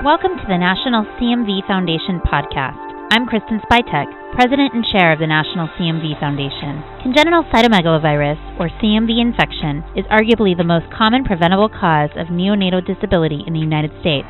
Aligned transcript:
Welcome 0.00 0.40
to 0.40 0.48
the 0.48 0.56
National 0.56 1.04
CMV 1.20 1.68
Foundation 1.68 2.24
podcast. 2.24 2.80
I'm 3.12 3.28
Kristen 3.28 3.60
Spytek, 3.68 4.08
President 4.32 4.72
and 4.72 4.80
Chair 4.80 5.12
of 5.12 5.20
the 5.20 5.28
National 5.28 5.68
CMV 5.76 6.16
Foundation. 6.16 6.80
Congenital 7.04 7.44
cytomegalovirus, 7.52 8.40
or 8.56 8.72
CMV 8.80 9.20
infection, 9.20 9.84
is 9.92 10.08
arguably 10.08 10.56
the 10.56 10.64
most 10.64 10.88
common 10.88 11.20
preventable 11.22 11.68
cause 11.68 12.08
of 12.16 12.32
neonatal 12.32 12.80
disability 12.80 13.44
in 13.44 13.52
the 13.52 13.60
United 13.60 13.92
States, 14.00 14.24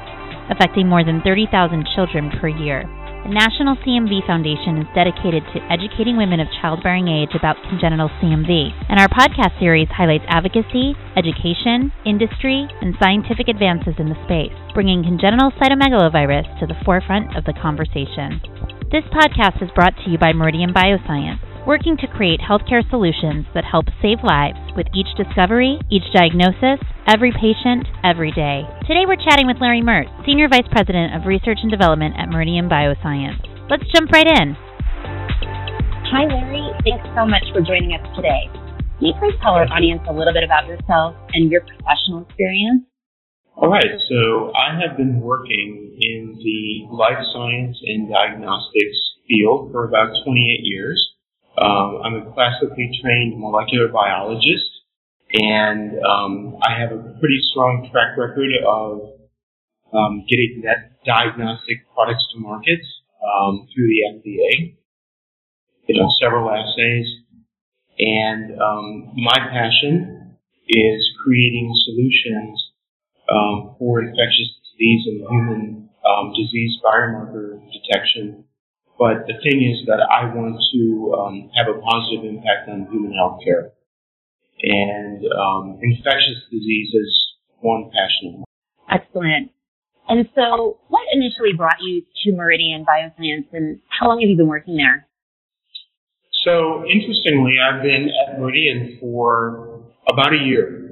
affecting 0.51 0.91
more 0.91 1.06
than 1.06 1.23
30,000 1.23 1.87
children 1.95 2.34
per 2.43 2.50
year. 2.50 2.82
The 3.21 3.37
National 3.37 3.77
CMV 3.77 4.27
Foundation 4.27 4.79
is 4.79 4.89
dedicated 4.95 5.45
to 5.52 5.61
educating 5.69 6.16
women 6.16 6.41
of 6.41 6.48
childbearing 6.61 7.07
age 7.07 7.37
about 7.37 7.61
congenital 7.69 8.09
CMV, 8.16 8.73
and 8.89 8.98
our 8.98 9.09
podcast 9.09 9.59
series 9.61 9.89
highlights 9.93 10.25
advocacy, 10.27 10.96
education, 11.16 11.93
industry, 12.06 12.66
and 12.80 12.96
scientific 12.98 13.48
advances 13.48 13.95
in 13.98 14.09
the 14.09 14.19
space, 14.25 14.56
bringing 14.73 15.05
congenital 15.05 15.52
cytomegalovirus 15.61 16.48
to 16.60 16.66
the 16.66 16.80
forefront 16.83 17.37
of 17.37 17.45
the 17.45 17.52
conversation. 17.52 18.41
This 18.91 19.05
podcast 19.12 19.62
is 19.62 19.71
brought 19.77 19.95
to 20.02 20.10
you 20.10 20.16
by 20.16 20.32
Meridian 20.32 20.73
Bioscience 20.73 21.49
working 21.66 21.96
to 21.98 22.06
create 22.06 22.41
healthcare 22.41 22.88
solutions 22.88 23.45
that 23.55 23.64
help 23.64 23.87
save 24.01 24.24
lives 24.24 24.59
with 24.77 24.87
each 24.95 25.09
discovery, 25.16 25.78
each 25.91 26.06
diagnosis, 26.14 26.80
every 27.06 27.32
patient, 27.32 27.84
every 28.05 28.32
day. 28.32 28.64
Today 28.88 29.05
we're 29.05 29.20
chatting 29.20 29.46
with 29.46 29.60
Larry 29.60 29.82
Mertz, 29.82 30.09
Senior 30.24 30.48
Vice 30.48 30.68
President 30.73 31.15
of 31.15 31.27
Research 31.27 31.59
and 31.62 31.70
Development 31.70 32.15
at 32.16 32.30
Meridian 32.32 32.68
Bioscience. 32.68 33.45
Let's 33.68 33.84
jump 33.92 34.10
right 34.10 34.27
in. 34.27 34.56
Hi, 36.10 36.24
Larry. 36.24 36.65
Thanks 36.82 37.06
so 37.15 37.27
much 37.28 37.45
for 37.52 37.60
joining 37.60 37.92
us 37.92 38.04
today. 38.16 38.48
Can 38.98 39.06
you 39.06 39.15
please 39.20 39.37
tell 39.40 39.54
our 39.54 39.68
audience 39.68 40.02
a 40.09 40.12
little 40.12 40.32
bit 40.32 40.45
about 40.45 40.66
yourself 40.66 41.15
and 41.32 41.51
your 41.51 41.60
professional 41.62 42.24
experience? 42.27 42.84
All 43.54 43.68
right, 43.68 44.01
so 44.09 44.52
I 44.56 44.80
have 44.80 44.96
been 44.96 45.20
working 45.20 45.96
in 46.01 46.37
the 46.40 46.88
life 46.88 47.20
science 47.32 47.77
and 47.84 48.09
diagnostics 48.09 48.98
field 49.29 49.70
for 49.73 49.85
about 49.85 50.09
28 50.24 50.65
years. 50.65 50.96
Um, 51.61 52.01
I'm 52.03 52.15
a 52.15 52.33
classically 52.33 52.89
trained 53.03 53.39
molecular 53.39 53.89
biologist, 53.89 54.65
and 55.35 55.93
um, 56.01 56.57
I 56.63 56.80
have 56.80 56.93
a 56.93 57.16
pretty 57.21 57.39
strong 57.51 57.87
track 57.93 58.16
record 58.16 58.49
of 58.66 59.21
um, 59.93 60.25
getting 60.29 60.63
that 60.65 61.05
diagnostic 61.05 61.85
products 61.93 62.25
to 62.33 62.41
market 62.41 62.81
um, 63.21 63.69
through 63.75 63.88
the 63.88 64.00
FDA. 64.16 64.77
You 65.87 66.00
know, 66.00 66.09
several 66.22 66.49
assays, 66.49 67.06
and 67.99 68.59
um, 68.59 69.12
my 69.16 69.37
passion 69.53 70.37
is 70.66 71.11
creating 71.22 71.75
solutions 71.84 72.71
um, 73.28 73.77
for 73.78 74.00
infectious 74.00 74.49
disease 74.72 75.03
and 75.06 75.21
human 75.28 75.91
disease 76.37 76.78
biomarker 76.84 77.61
detection 77.72 78.44
but 79.00 79.25
the 79.25 79.32
thing 79.41 79.65
is 79.65 79.81
that 79.88 80.04
I 80.04 80.28
want 80.28 80.60
to 80.60 80.82
um, 81.16 81.50
have 81.56 81.72
a 81.72 81.81
positive 81.81 82.28
impact 82.28 82.69
on 82.69 82.87
human 82.93 83.16
health 83.16 83.41
care. 83.42 83.72
And 84.62 85.25
um, 85.25 85.81
infectious 85.81 86.44
disease 86.53 86.92
is 86.92 87.10
one 87.60 87.88
passion. 87.88 88.28
of 88.28 88.34
mine. 88.44 89.00
Excellent. 89.00 89.50
And 90.06 90.28
so, 90.34 90.81
what 90.88 91.00
initially 91.15 91.54
brought 91.56 91.81
you 91.81 92.03
to 92.25 92.37
Meridian 92.37 92.84
Bioscience, 92.84 93.47
and 93.54 93.81
how 93.88 94.09
long 94.09 94.20
have 94.20 94.28
you 94.28 94.37
been 94.37 94.48
working 94.48 94.76
there? 94.76 95.06
So, 96.44 96.84
interestingly, 96.84 97.56
I've 97.56 97.82
been 97.82 98.10
at 98.10 98.38
Meridian 98.38 98.98
for 99.00 99.81
about 100.12 100.34
a 100.34 100.44
year. 100.44 100.91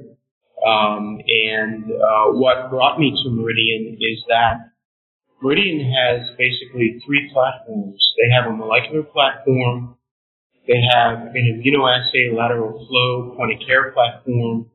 Um, 0.65 1.19
and 1.29 1.85
uh, 1.85 2.33
what 2.33 2.71
brought 2.71 2.99
me 2.99 3.11
to 3.11 3.31
Meridian 3.31 3.99
is 4.01 4.25
that 4.29 4.71
Meridian 5.43 5.93
has 5.93 6.29
basically 6.37 7.01
three 7.07 7.31
platforms. 7.33 8.01
They 8.17 8.35
have 8.35 8.51
a 8.51 8.57
molecular 8.57 9.03
platform, 9.05 9.97
they 10.67 10.81
have 10.93 11.33
an 11.35 11.63
immunoassay 11.65 12.37
lateral 12.37 12.87
flow 12.87 13.35
point 13.37 13.55
of 13.55 13.67
care 13.67 13.91
platform, 13.93 14.71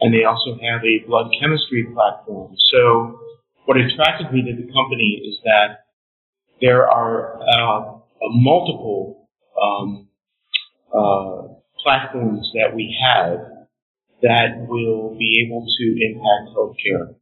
and 0.00 0.12
they 0.12 0.24
also 0.24 0.58
have 0.60 0.82
a 0.82 1.06
blood 1.06 1.30
chemistry 1.40 1.86
platform. 1.94 2.56
So 2.72 3.20
what 3.64 3.76
attracted 3.76 4.32
me 4.32 4.42
to 4.42 4.56
the 4.56 4.72
company 4.72 5.22
is 5.28 5.38
that 5.44 5.84
there 6.60 6.90
are 6.90 7.38
uh, 7.42 7.98
multiple 8.30 9.28
um, 9.62 10.08
uh, 10.92 11.54
platforms 11.82 12.50
that 12.54 12.74
we 12.74 12.96
have 13.00 13.38
that 14.22 14.66
will 14.66 15.16
be 15.16 15.46
able 15.46 15.64
to 15.64 15.84
impact 16.02 16.56
healthcare. 16.56 17.14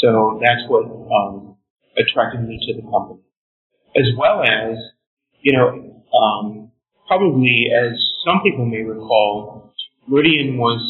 So 0.00 0.40
that's 0.40 0.62
what 0.68 0.84
um, 0.84 1.55
attracted 1.98 2.46
me 2.46 2.58
to 2.66 2.80
the 2.80 2.88
company, 2.90 3.22
as 3.96 4.06
well 4.18 4.42
as, 4.42 4.78
you 5.40 5.52
know, 5.56 6.02
um, 6.16 6.70
probably 7.06 7.68
as 7.72 7.92
some 8.24 8.40
people 8.42 8.64
may 8.64 8.82
recall, 8.82 9.72
Meridian 10.06 10.58
was 10.58 10.80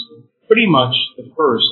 pretty 0.46 0.66
much 0.66 0.94
the 1.16 1.30
first 1.36 1.66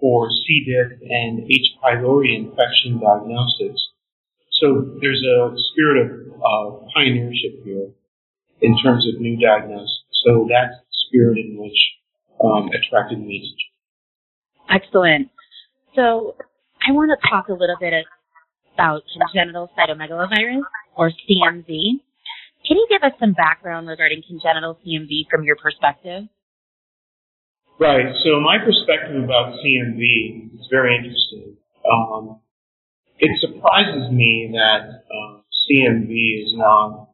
for 0.00 0.28
C. 0.30 0.64
diff 0.66 0.98
and 1.02 1.44
H. 1.44 1.74
pylori 1.82 2.36
infection 2.36 3.00
diagnostics. 3.00 3.80
So 4.60 4.98
there's 5.00 5.22
a 5.22 5.54
spirit 5.72 6.06
of 6.06 6.32
uh, 6.34 6.86
pioneership 6.96 7.64
here 7.64 7.90
in 8.60 8.76
terms 8.82 9.06
of 9.08 9.20
new 9.20 9.36
diagnosis. 9.38 10.02
So 10.24 10.48
that's 10.50 10.74
the 10.74 10.94
spirit 11.08 11.38
in 11.38 11.56
which 11.58 11.78
um, 12.42 12.68
attracted 12.68 13.18
me 13.18 13.40
to. 13.40 14.74
Excellent. 14.74 15.30
So 15.94 16.36
I 16.86 16.92
want 16.92 17.10
to 17.10 17.28
talk 17.28 17.48
a 17.48 17.52
little 17.52 17.76
bit 17.80 17.92
about 18.78 19.02
congenital 19.10 19.68
cytomegalovirus, 19.76 20.62
or 20.96 21.10
CMV. 21.10 21.98
Can 22.66 22.76
you 22.76 22.86
give 22.88 23.02
us 23.02 23.12
some 23.18 23.32
background 23.32 23.88
regarding 23.88 24.22
congenital 24.26 24.78
CMV 24.86 25.26
from 25.28 25.42
your 25.42 25.56
perspective? 25.56 26.24
Right. 27.80 28.06
So 28.24 28.40
my 28.40 28.58
perspective 28.58 29.22
about 29.22 29.54
CMV 29.58 30.54
is 30.54 30.66
very 30.70 30.96
interesting. 30.96 31.56
Um, 31.90 32.40
it 33.18 33.30
surprises 33.40 34.12
me 34.12 34.50
that 34.54 35.02
um, 35.10 35.42
CMV 35.66 36.44
is 36.44 36.52
not 36.56 37.08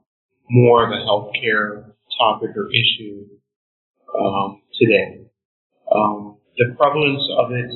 more 0.51 0.85
of 0.85 0.93
a 0.93 1.05
healthcare 1.05 1.93
topic 2.19 2.51
or 2.57 2.69
issue 2.69 3.25
um, 4.19 4.61
today. 4.79 5.27
Um, 5.95 6.37
the 6.57 6.75
prevalence 6.77 7.23
of 7.39 7.53
it, 7.53 7.71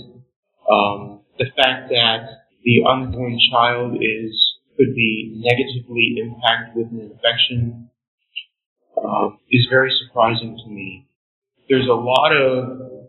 um, 0.71 1.21
the 1.39 1.47
fact 1.57 1.89
that 1.91 2.48
the 2.69 2.85
unborn 2.85 3.39
child 3.51 3.97
is 3.97 4.37
could 4.77 4.95
be 4.95 5.41
negatively 5.41 6.21
impacted 6.21 6.77
with 6.77 6.93
an 6.93 7.11
infection 7.11 7.89
uh, 8.95 9.31
is 9.51 9.67
very 9.71 9.91
surprising 10.05 10.61
to 10.63 10.71
me. 10.71 11.09
There's 11.69 11.89
a 11.89 11.97
lot 11.97 12.37
of 12.37 13.09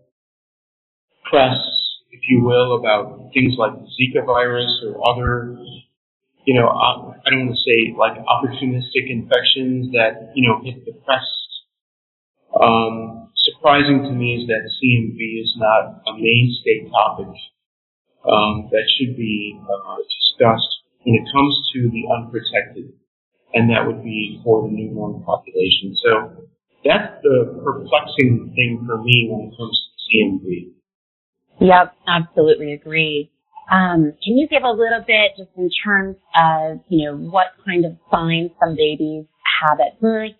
press, 1.30 1.60
if 2.12 2.22
you 2.30 2.42
will, 2.42 2.80
about 2.80 3.32
things 3.34 3.56
like 3.58 3.74
Zika 4.00 4.26
virus 4.26 4.72
or 4.88 4.96
other, 5.12 5.58
you 6.46 6.56
know, 6.56 6.68
uh, 6.68 7.12
I 7.20 7.30
don't 7.30 7.48
want 7.48 7.52
to 7.52 7.62
say 7.62 7.94
like 8.00 8.16
opportunistic 8.16 9.12
infections 9.12 9.92
that, 9.92 10.32
you 10.36 10.48
know, 10.48 10.64
hit 10.64 10.86
the 10.86 10.94
press. 11.04 11.28
Um, 12.56 13.30
surprising 13.36 14.04
to 14.04 14.12
me 14.12 14.42
is 14.42 14.48
that 14.48 14.72
CMV 14.80 15.44
is 15.44 15.54
not 15.58 16.02
a 16.08 16.14
mainstay 16.16 16.90
topic 16.90 17.36
um, 18.30 18.70
that 18.72 18.86
should 18.98 19.18
be 19.18 19.60
uh, 19.60 19.98
discussed 19.98 20.70
when 21.04 21.16
it 21.16 21.26
comes 21.34 21.54
to 21.74 21.90
the 21.90 22.04
unprotected, 22.14 22.94
and 23.54 23.70
that 23.70 23.86
would 23.86 24.04
be 24.04 24.40
for 24.44 24.68
the 24.68 24.70
newborn 24.70 25.24
population. 25.24 25.96
So 26.04 26.46
that's 26.86 27.22
the 27.24 27.60
perplexing 27.64 28.54
thing 28.56 28.86
for 28.86 29.02
me 29.02 29.28
when 29.30 29.50
it 29.50 29.58
comes 29.58 29.74
to 29.74 30.18
CMV. 30.18 30.74
Yep, 31.62 31.96
absolutely 32.08 32.74
agree. 32.74 33.32
Um, 33.72 34.14
can 34.24 34.38
you 34.38 34.48
give 34.48 34.64
a 34.64 34.72
little 34.72 35.04
bit 35.06 35.32
just 35.38 35.52
in 35.58 35.70
terms 35.84 36.16
of, 36.36 36.80
you 36.88 37.06
know, 37.06 37.18
what 37.18 37.48
kind 37.66 37.86
of 37.86 37.98
signs 38.10 38.52
some 38.60 38.76
babies 38.76 39.26
have 39.62 39.80
at 39.80 40.00
birth 40.02 40.32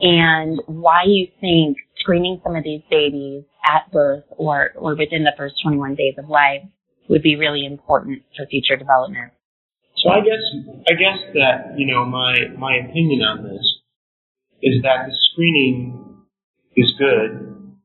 and 0.00 0.60
why 0.66 1.04
you 1.06 1.28
think 1.40 1.78
screening 2.00 2.40
some 2.44 2.56
of 2.56 2.64
these 2.64 2.82
babies 2.90 3.44
at 3.64 3.90
birth 3.90 4.24
or, 4.36 4.72
or 4.76 4.96
within 4.96 5.24
the 5.24 5.32
first 5.36 5.54
21 5.62 5.94
days 5.94 6.14
of 6.18 6.28
life 6.28 6.62
would 7.08 7.22
be 7.22 7.36
really 7.36 7.66
important 7.66 8.22
for 8.36 8.46
future 8.46 8.76
development. 8.76 9.32
So 9.96 10.10
I 10.10 10.20
guess 10.20 10.44
I 10.88 10.92
guess 10.94 11.18
that 11.34 11.78
you 11.78 11.86
know 11.86 12.04
my 12.04 12.34
my 12.58 12.76
opinion 12.76 13.22
on 13.22 13.44
this 13.44 13.64
is 14.62 14.82
that 14.82 15.06
the 15.06 15.14
screening 15.32 16.24
is 16.76 16.92
good, 16.98 17.76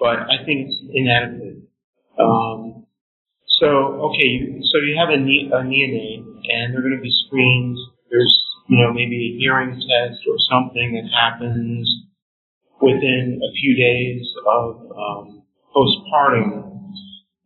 but 0.00 0.26
I 0.26 0.44
think 0.44 0.66
it's 0.66 0.78
inadequate. 0.92 1.68
Um, 2.18 2.86
so 3.60 3.66
okay, 4.10 4.58
so 4.70 4.78
you 4.82 4.96
have 4.98 5.10
a, 5.10 5.18
a 5.18 5.62
neonate, 5.62 6.26
and 6.50 6.74
they're 6.74 6.82
going 6.82 6.96
to 6.96 7.02
be 7.02 7.14
screened. 7.26 7.76
There's 8.10 8.34
you 8.68 8.82
know 8.82 8.92
maybe 8.92 9.34
a 9.34 9.38
hearing 9.38 9.70
test 9.70 10.18
or 10.26 10.36
something 10.50 10.98
that 10.98 11.10
happens 11.10 11.86
within 12.80 13.40
a 13.42 13.50
few 13.54 13.74
days 13.76 14.26
of 14.46 14.76
um, 14.96 15.42
postpartum 15.74 16.77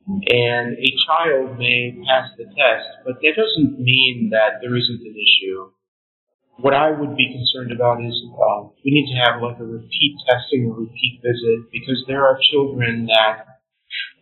And 0.06 0.74
a 0.74 0.90
child 1.06 1.58
may 1.58 1.94
pass 2.02 2.34
the 2.36 2.44
test, 2.44 2.88
but 3.06 3.22
that 3.22 3.34
doesn't 3.38 3.78
mean 3.78 4.30
that 4.32 4.58
there 4.60 4.74
isn't 4.74 5.00
an 5.00 5.14
issue. 5.14 5.70
What 6.58 6.74
I 6.74 6.90
would 6.90 7.16
be 7.16 7.30
concerned 7.32 7.72
about 7.72 8.02
is 8.02 8.14
um, 8.34 8.72
we 8.84 8.90
need 8.90 9.14
to 9.14 9.18
have 9.22 9.42
like 9.42 9.58
a 9.58 9.64
repeat 9.64 10.18
testing 10.26 10.66
or 10.66 10.80
repeat 10.80 11.22
visit 11.22 11.70
because 11.70 12.02
there 12.06 12.26
are 12.26 12.38
children 12.50 13.06
that 13.06 13.62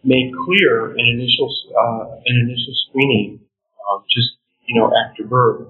may 0.05 0.31
clear 0.47 0.93
an 0.93 1.07
initial 1.07 1.49
uh, 1.73 2.17
an 2.25 2.37
initial 2.45 2.75
screening 2.89 3.41
uh, 3.81 3.99
just 4.05 4.37
you 4.67 4.79
know 4.79 4.93
after 4.93 5.25
birth, 5.25 5.67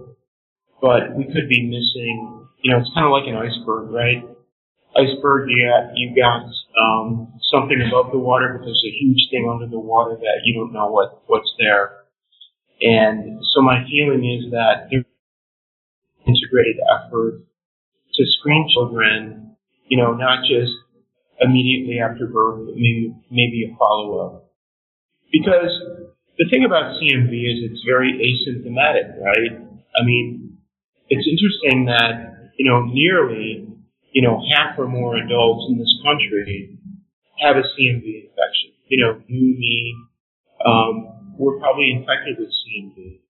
but 0.83 1.15
we 1.17 1.25
could 1.25 1.49
be 1.49 1.63
missing. 1.67 2.47
You 2.63 2.73
know, 2.73 2.81
it's 2.81 2.91
kind 2.95 3.06
of 3.06 3.13
like 3.13 3.27
an 3.27 3.39
iceberg, 3.39 3.91
right? 3.91 4.23
Iceberg, 4.95 5.49
yeah, 5.49 5.95
you 5.95 6.15
got 6.15 6.45
um, 6.78 7.32
something 7.52 7.81
above 7.88 8.12
the 8.12 8.19
water, 8.19 8.55
but 8.56 8.64
there's 8.64 8.84
a 8.87 8.94
huge 8.99 9.28
thing 9.31 9.49
under 9.50 9.67
the 9.67 9.78
water 9.78 10.17
that 10.17 10.40
you 10.44 10.55
don't 10.55 10.72
know 10.72 10.90
what 10.90 11.22
what's 11.26 11.50
there. 11.58 12.05
And 12.81 13.43
so 13.52 13.61
my 13.61 13.84
feeling 13.90 14.25
is 14.25 14.50
that 14.52 14.88
there's 14.90 15.05
integrated 16.26 16.81
effort 16.88 17.43
to 18.14 18.22
screen 18.38 18.69
children, 18.72 19.56
you 19.88 19.99
know, 19.99 20.14
not 20.14 20.44
just 20.49 20.72
immediately 21.40 21.99
after 22.00 22.26
birth, 22.26 22.67
but 22.67 22.76
maybe 22.76 23.14
maybe 23.31 23.70
a 23.70 23.76
follow 23.76 24.19
up. 24.26 24.52
Because 25.32 25.70
the 26.38 26.49
thing 26.50 26.64
about 26.64 26.96
CMV 27.00 27.32
is 27.32 27.70
it's 27.70 27.84
very 27.87 28.17
asymptomatic, 28.17 29.20
right? 29.20 29.61
I 29.96 30.05
mean, 30.05 30.58
it's 31.08 31.26
interesting 31.26 31.87
that 31.87 32.52
you 32.56 32.70
know 32.70 32.84
nearly 32.84 33.69
you 34.12 34.23
know 34.23 34.43
half 34.55 34.79
or 34.79 34.89
more 34.89 35.17
adults 35.17 35.67
in 35.71 35.79
this 35.79 35.95
country 36.05 36.79
have 37.41 37.57
a 37.57 37.65
CMV 37.65 38.29
infection. 38.29 38.77
You 38.89 38.99
know, 39.01 39.23
you, 39.27 39.57
me, 39.57 39.97
um, 40.65 41.35
we're 41.39 41.59
probably 41.59 41.91
infected 41.91 42.37
with 42.39 42.53
CMV, 42.53 43.21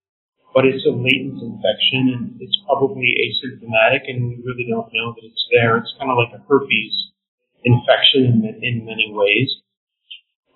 but 0.54 0.66
it's 0.66 0.84
a 0.86 0.90
latent 0.90 1.38
infection 1.38 2.10
and 2.10 2.40
it's 2.40 2.58
probably 2.66 3.14
asymptomatic 3.22 4.10
and 4.10 4.28
we 4.28 4.42
really 4.42 4.66
don't 4.66 4.90
know 4.92 5.14
that 5.14 5.24
it's 5.24 5.46
there. 5.54 5.78
It's 5.78 5.94
kind 5.98 6.10
of 6.10 6.18
like 6.18 6.34
a 6.34 6.42
herpes 6.48 7.12
infection 7.62 8.42
in, 8.42 8.58
in 8.64 8.84
many 8.84 9.12
ways. 9.14 9.62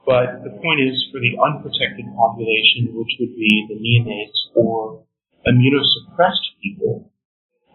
But 0.04 0.44
the 0.44 0.50
point 0.60 0.80
is 0.84 0.98
for 1.12 1.20
the 1.20 1.38
unprotected 1.40 2.04
population, 2.12 2.92
which 2.92 3.12
would 3.20 3.34
be 3.36 3.64
the 3.70 3.78
neonates 3.80 4.36
or 4.54 5.04
immunosuppressed 5.46 6.58
people 6.62 7.10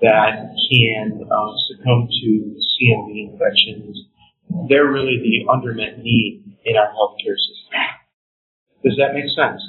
that 0.01 0.55
can 0.69 1.27
uh, 1.29 1.53
succumb 1.67 2.07
to 2.07 2.55
CMV 2.57 3.33
infections, 3.33 4.05
they're 4.69 4.87
really 4.87 5.19
the 5.21 5.51
undermet 5.51 6.01
need 6.01 6.57
in 6.65 6.75
our 6.75 6.87
healthcare 6.87 7.35
system. 7.35 7.69
Does 8.83 8.97
that 8.97 9.13
make 9.13 9.25
sense? 9.35 9.61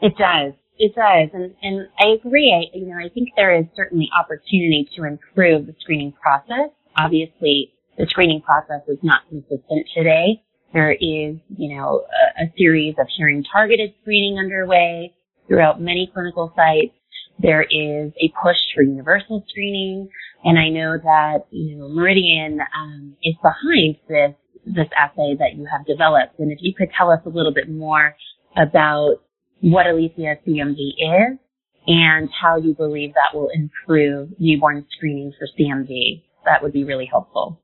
It 0.00 0.16
does. 0.16 0.54
It 0.78 0.94
does. 0.94 1.28
And, 1.32 1.54
and 1.62 1.88
I 1.98 2.14
agree. 2.14 2.54
I, 2.54 2.76
you 2.76 2.86
know, 2.86 2.96
I 2.96 3.08
think 3.12 3.30
there 3.36 3.54
is 3.58 3.66
certainly 3.76 4.08
opportunity 4.18 4.88
to 4.96 5.04
improve 5.04 5.66
the 5.66 5.74
screening 5.80 6.12
process. 6.12 6.70
Obviously, 6.96 7.72
the 7.98 8.06
screening 8.08 8.40
process 8.40 8.82
is 8.88 8.98
not 9.02 9.22
consistent 9.28 9.86
today. 9.94 10.42
There 10.72 10.92
is, 10.92 11.36
you 11.56 11.76
know, 11.76 12.04
a, 12.38 12.44
a 12.44 12.52
series 12.56 12.94
of 12.98 13.06
hearing 13.16 13.44
targeted 13.50 13.92
screening 14.02 14.38
underway 14.38 15.14
throughout 15.48 15.80
many 15.80 16.10
clinical 16.12 16.52
sites. 16.54 16.94
There 17.38 17.62
is 17.62 18.12
a 18.20 18.32
push 18.42 18.56
for 18.74 18.82
universal 18.82 19.44
screening. 19.48 20.08
And 20.44 20.58
I 20.58 20.68
know 20.68 20.96
that, 21.02 21.46
you 21.50 21.76
know, 21.76 21.88
Meridian 21.88 22.60
um, 22.60 23.16
is 23.22 23.34
behind 23.42 23.96
this 24.08 24.34
this 24.66 24.88
assay 24.96 25.34
that 25.38 25.56
you 25.56 25.66
have 25.70 25.86
developed. 25.86 26.38
And 26.38 26.52
if 26.52 26.58
you 26.60 26.74
could 26.74 26.88
tell 26.96 27.10
us 27.10 27.20
a 27.24 27.30
little 27.30 27.54
bit 27.54 27.70
more 27.70 28.14
about 28.56 29.16
what 29.60 29.86
Alethia 29.86 30.36
CMV 30.46 30.76
is 30.76 31.38
and 31.86 32.28
how 32.30 32.56
you 32.56 32.74
believe 32.74 33.14
that 33.14 33.36
will 33.36 33.48
improve 33.54 34.30
newborn 34.38 34.84
screening 34.90 35.32
for 35.38 35.48
CMV, 35.58 36.22
that 36.44 36.62
would 36.62 36.72
be 36.72 36.84
really 36.84 37.08
helpful. 37.10 37.62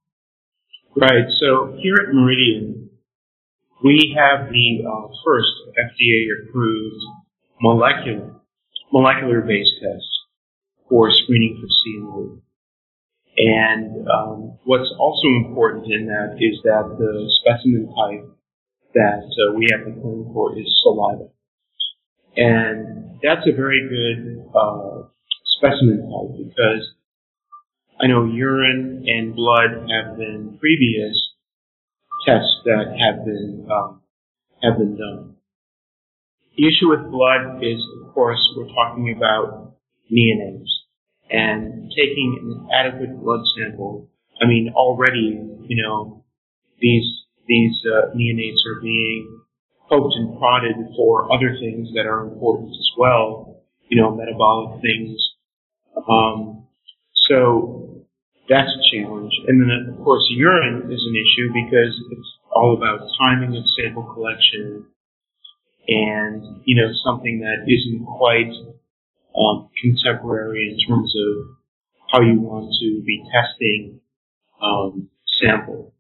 Right. 0.96 1.26
So 1.40 1.76
here 1.78 1.96
at 2.08 2.14
Meridian, 2.14 2.90
we 3.82 4.16
have 4.16 4.48
the 4.48 4.84
uh, 4.88 5.08
first 5.24 5.52
FDA-approved 5.76 7.04
molecular 7.60 8.40
molecular-based 8.92 9.76
test 9.81 10.06
for 10.88 11.10
screening 11.10 11.60
for 11.60 11.69
CMV. 11.69 12.40
And 13.36 14.06
um, 14.08 14.58
what's 14.64 14.90
also 14.98 15.26
important 15.46 15.86
in 15.90 16.06
that 16.06 16.36
is 16.38 16.60
that 16.62 16.96
the 16.98 17.31
specimen 17.40 17.92
type 17.94 18.31
that 18.94 19.26
uh, 19.26 19.54
we 19.54 19.66
have 19.72 19.86
to 19.86 20.00
claim 20.00 20.31
for 20.32 20.56
is 20.56 20.70
saliva. 20.82 21.28
And 22.36 23.19
that's 23.22 23.46
a 23.46 23.56
very 23.56 23.82
good 23.88 24.44
uh, 24.54 25.08
specimen 25.58 26.06
type 26.06 26.46
because 26.46 26.94
I 28.00 28.06
know 28.06 28.25
urine 28.25 29.04
and 29.06 29.34
blood 29.34 29.88
have 29.90 30.16
been 30.16 30.58
previous 30.60 31.16
tests 32.26 32.62
that 32.64 32.94
have 32.98 33.25
been 33.25 33.66
um, 33.70 34.00
have 34.62 34.78
been 34.78 34.96
done. 34.96 35.33
The 36.56 36.68
issue 36.68 36.90
with 36.90 37.10
blood 37.10 37.62
is, 37.62 37.82
of 38.02 38.14
course, 38.14 38.38
we're 38.56 38.68
talking 38.68 39.14
about 39.16 39.74
neonates 40.10 40.70
and 41.30 41.90
taking 41.90 42.38
an 42.42 42.68
adequate 42.72 43.20
blood 43.20 43.40
sample. 43.56 44.08
I 44.40 44.46
mean, 44.46 44.72
already, 44.74 45.40
you 45.66 45.82
know, 45.82 46.24
these 46.80 47.04
these 47.46 47.74
uh, 47.92 48.14
neonates 48.14 48.62
are 48.70 48.80
being 48.80 49.40
poked 49.88 50.14
and 50.14 50.38
prodded 50.38 50.76
for 50.96 51.32
other 51.32 51.56
things 51.58 51.88
that 51.94 52.06
are 52.06 52.22
important 52.22 52.70
as 52.70 52.90
well, 52.96 53.62
you 53.88 54.00
know, 54.00 54.14
metabolic 54.14 54.80
things. 54.80 55.18
Um, 56.08 56.66
so 57.28 58.06
that's 58.48 58.70
a 58.70 58.82
challenge. 58.96 59.32
And 59.48 59.60
then, 59.60 59.94
of 59.94 60.04
course, 60.04 60.24
urine 60.30 60.90
is 60.92 61.02
an 61.02 61.16
issue 61.16 61.52
because 61.52 62.00
it's 62.12 62.28
all 62.50 62.76
about 62.76 63.06
timing 63.18 63.56
of 63.56 63.64
sample 63.76 64.04
collection 64.14 64.86
and, 65.88 66.62
you 66.64 66.76
know, 66.76 66.90
something 67.04 67.40
that 67.40 67.69
isn't 67.69 68.06
quite 68.06 68.52
um, 69.36 69.69
contemporary 69.81 70.72
in 70.72 70.78
terms 70.86 71.12
of 71.12 71.56
how 72.12 72.20
you 72.20 72.40
want 72.40 72.72
to 72.81 73.02
be 73.04 73.22
testing 73.32 74.00
um, 74.62 75.10
sample. 75.40 75.92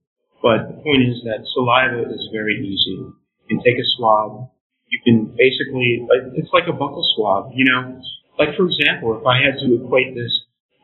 But 0.42 0.68
the 0.68 0.76
point 0.84 1.02
is 1.08 1.24
that 1.24 1.44
saliva 1.52 2.08
is 2.12 2.28
very 2.32 2.60
easy. 2.60 3.00
You 3.00 3.48
can 3.48 3.58
take 3.64 3.80
a 3.80 3.86
swab. 3.96 4.50
You 4.88 5.00
can 5.02 5.34
basically, 5.36 6.06
it's 6.36 6.52
like 6.52 6.68
a 6.68 6.76
buccal 6.76 7.02
swab, 7.16 7.52
you 7.54 7.64
know. 7.64 8.00
Like 8.38 8.56
for 8.56 8.66
example, 8.66 9.18
if 9.18 9.26
I 9.26 9.40
had 9.40 9.58
to 9.64 9.74
equate 9.74 10.14
this, 10.14 10.32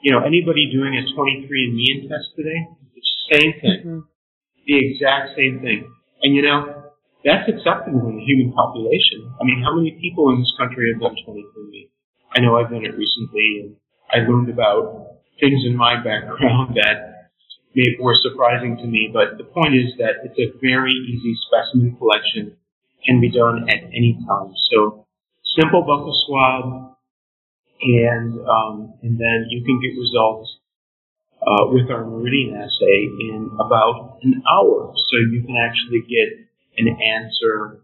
you 0.02 0.12
know, 0.12 0.24
anybody 0.24 0.70
doing 0.72 0.96
a 0.96 1.04
23andMe 1.12 2.08
test 2.08 2.32
today, 2.36 2.68
it's 2.96 3.06
the 3.06 3.36
same 3.36 3.52
thing. 3.60 3.80
Mm-hmm. 3.84 4.00
The 4.66 4.76
exact 4.78 5.36
same 5.36 5.60
thing. 5.60 5.92
And 6.22 6.34
you 6.34 6.42
know, 6.42 6.79
that's 7.24 7.48
acceptable 7.48 8.08
in 8.08 8.16
the 8.16 8.24
human 8.24 8.52
population. 8.52 9.28
I 9.40 9.44
mean, 9.44 9.62
how 9.62 9.76
many 9.76 9.98
people 10.00 10.30
in 10.32 10.40
this 10.40 10.52
country 10.56 10.92
have 10.92 11.00
done 11.00 11.16
23andMe? 11.26 11.90
I 12.32 12.40
know 12.40 12.56
I've 12.56 12.70
done 12.70 12.84
it 12.84 12.96
recently 12.96 13.64
and 13.64 13.76
I 14.08 14.26
learned 14.28 14.48
about 14.48 15.20
things 15.40 15.64
in 15.66 15.76
my 15.76 15.96
background 15.96 16.76
that 16.80 17.10
were 18.00 18.16
surprising 18.22 18.76
to 18.78 18.86
me, 18.86 19.10
but 19.12 19.38
the 19.38 19.44
point 19.44 19.74
is 19.74 19.94
that 19.98 20.24
it's 20.24 20.38
a 20.38 20.58
very 20.60 20.92
easy 20.92 21.36
specimen 21.46 21.96
collection, 21.96 22.56
can 23.06 23.20
be 23.20 23.30
done 23.30 23.68
at 23.68 23.84
any 23.94 24.18
time. 24.26 24.52
So 24.70 25.06
simple 25.56 25.84
buccal 25.84 26.12
swab, 26.26 26.96
and 27.80 28.34
um, 28.44 28.94
and 29.02 29.16
then 29.18 29.46
you 29.48 29.64
can 29.64 29.80
get 29.80 29.96
results 29.96 30.58
uh, 31.40 31.72
with 31.72 31.90
our 31.90 32.04
meridian 32.04 32.56
assay 32.56 32.98
in 33.32 33.50
about 33.54 34.18
an 34.22 34.42
hour. 34.44 34.92
So 34.92 35.16
you 35.32 35.42
can 35.46 35.56
actually 35.56 36.04
get 36.04 36.49
an 36.76 36.88
answer 36.88 37.82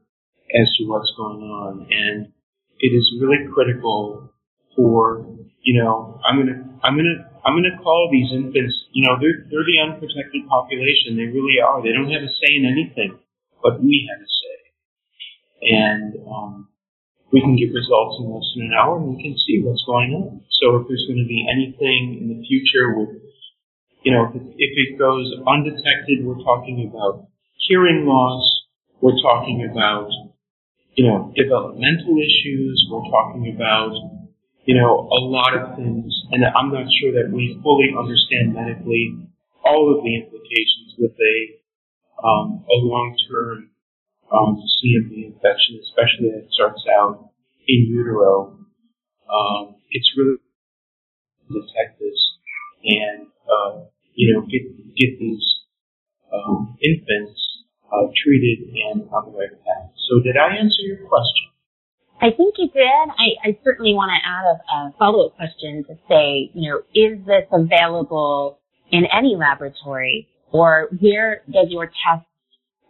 as 0.54 0.66
to 0.78 0.84
what's 0.86 1.12
going 1.16 1.42
on, 1.42 1.86
and 1.90 2.32
it 2.78 2.92
is 2.94 3.06
really 3.20 3.46
critical 3.52 4.32
for, 4.74 5.26
you 5.62 5.82
know, 5.82 6.20
I'm 6.24 6.36
gonna, 6.38 6.62
I'm 6.84 6.96
gonna, 6.96 7.30
I'm 7.44 7.56
gonna 7.56 7.82
call 7.82 8.08
these 8.12 8.30
infants, 8.32 8.74
you 8.92 9.06
know, 9.06 9.16
they're, 9.20 9.46
they're 9.50 9.64
the 9.64 9.80
unprotected 9.80 10.46
population. 10.48 11.16
They 11.16 11.32
really 11.32 11.58
are. 11.60 11.82
They 11.82 11.92
don't 11.92 12.12
have 12.12 12.22
a 12.22 12.28
say 12.28 12.56
in 12.56 12.66
anything, 12.66 13.18
but 13.62 13.82
we 13.82 14.08
have 14.12 14.20
a 14.20 14.28
say. 14.28 14.58
And, 15.72 16.14
um, 16.28 16.68
we 17.32 17.40
can 17.40 17.56
get 17.56 17.74
results 17.74 18.16
in 18.22 18.32
less 18.32 18.46
than 18.54 18.70
an 18.70 18.72
hour 18.72 18.96
and 18.96 19.16
we 19.16 19.22
can 19.22 19.34
see 19.34 19.60
what's 19.62 19.82
going 19.84 20.14
on. 20.14 20.40
So 20.62 20.76
if 20.76 20.88
there's 20.88 21.04
going 21.08 21.20
to 21.20 21.28
be 21.28 21.44
anything 21.44 22.22
in 22.22 22.26
the 22.32 22.40
future 22.46 22.94
with, 22.94 23.20
you 24.02 24.12
know, 24.14 24.30
if 24.32 24.40
it 24.56 24.98
goes 24.98 25.26
undetected, 25.46 26.24
we're 26.24 26.40
talking 26.40 26.88
about 26.88 27.26
hearing 27.68 28.06
loss. 28.06 28.55
We're 29.00 29.20
talking 29.22 29.68
about, 29.70 30.08
you 30.94 31.06
know, 31.06 31.32
developmental 31.36 32.16
issues. 32.18 32.88
We're 32.90 33.10
talking 33.10 33.54
about 33.54 33.92
you 34.66 34.74
know, 34.74 35.06
a 35.14 35.20
lot 35.22 35.54
of 35.54 35.76
things, 35.78 36.10
and 36.32 36.44
I'm 36.44 36.74
not 36.74 36.90
sure 36.98 37.14
that 37.14 37.30
we 37.30 37.58
fully 37.62 37.94
understand 37.96 38.52
medically 38.52 39.14
all 39.64 39.94
of 39.94 40.02
the 40.02 40.12
implications 40.18 40.98
with 40.98 41.14
a 41.14 41.36
um, 42.18 42.64
a 42.66 42.76
long-term 42.82 43.70
um, 44.32 44.58
CMV 44.58 45.30
infection, 45.30 45.78
especially 45.86 46.34
if 46.34 46.44
it 46.44 46.50
starts 46.50 46.82
out 46.98 47.30
in 47.68 47.86
utero. 47.86 48.58
Um, 49.30 49.76
it's 49.90 50.10
really 50.16 50.38
detect 51.46 52.00
this 52.00 52.18
and 52.82 53.28
uh, 53.46 53.86
you 54.14 54.34
know 54.34 54.42
get 54.50 54.66
get 54.96 55.18
these 55.20 55.46
um, 56.34 56.76
infants 56.82 57.38
uh, 57.92 58.06
treated 58.14 58.66
and 58.90 59.08
on 59.10 59.32
the 59.32 59.38
right 59.38 59.50
path. 59.50 59.90
So 60.08 60.20
did 60.22 60.36
I 60.36 60.56
answer 60.56 60.82
your 60.82 61.06
question? 61.08 61.52
I 62.20 62.30
think 62.30 62.54
you 62.58 62.68
did. 62.72 62.82
I, 62.82 63.48
I 63.50 63.58
certainly 63.62 63.92
want 63.92 64.10
to 64.10 64.20
add 64.24 64.44
a, 64.48 64.56
a 64.56 64.94
follow-up 64.98 65.36
question 65.36 65.84
to 65.88 65.94
say, 66.08 66.50
you 66.54 66.70
know, 66.70 66.78
is 66.94 67.24
this 67.26 67.44
available 67.52 68.58
in 68.90 69.04
any 69.12 69.36
laboratory 69.36 70.28
or 70.50 70.88
where 71.00 71.42
does 71.50 71.66
your 71.68 71.86
test, 71.86 72.24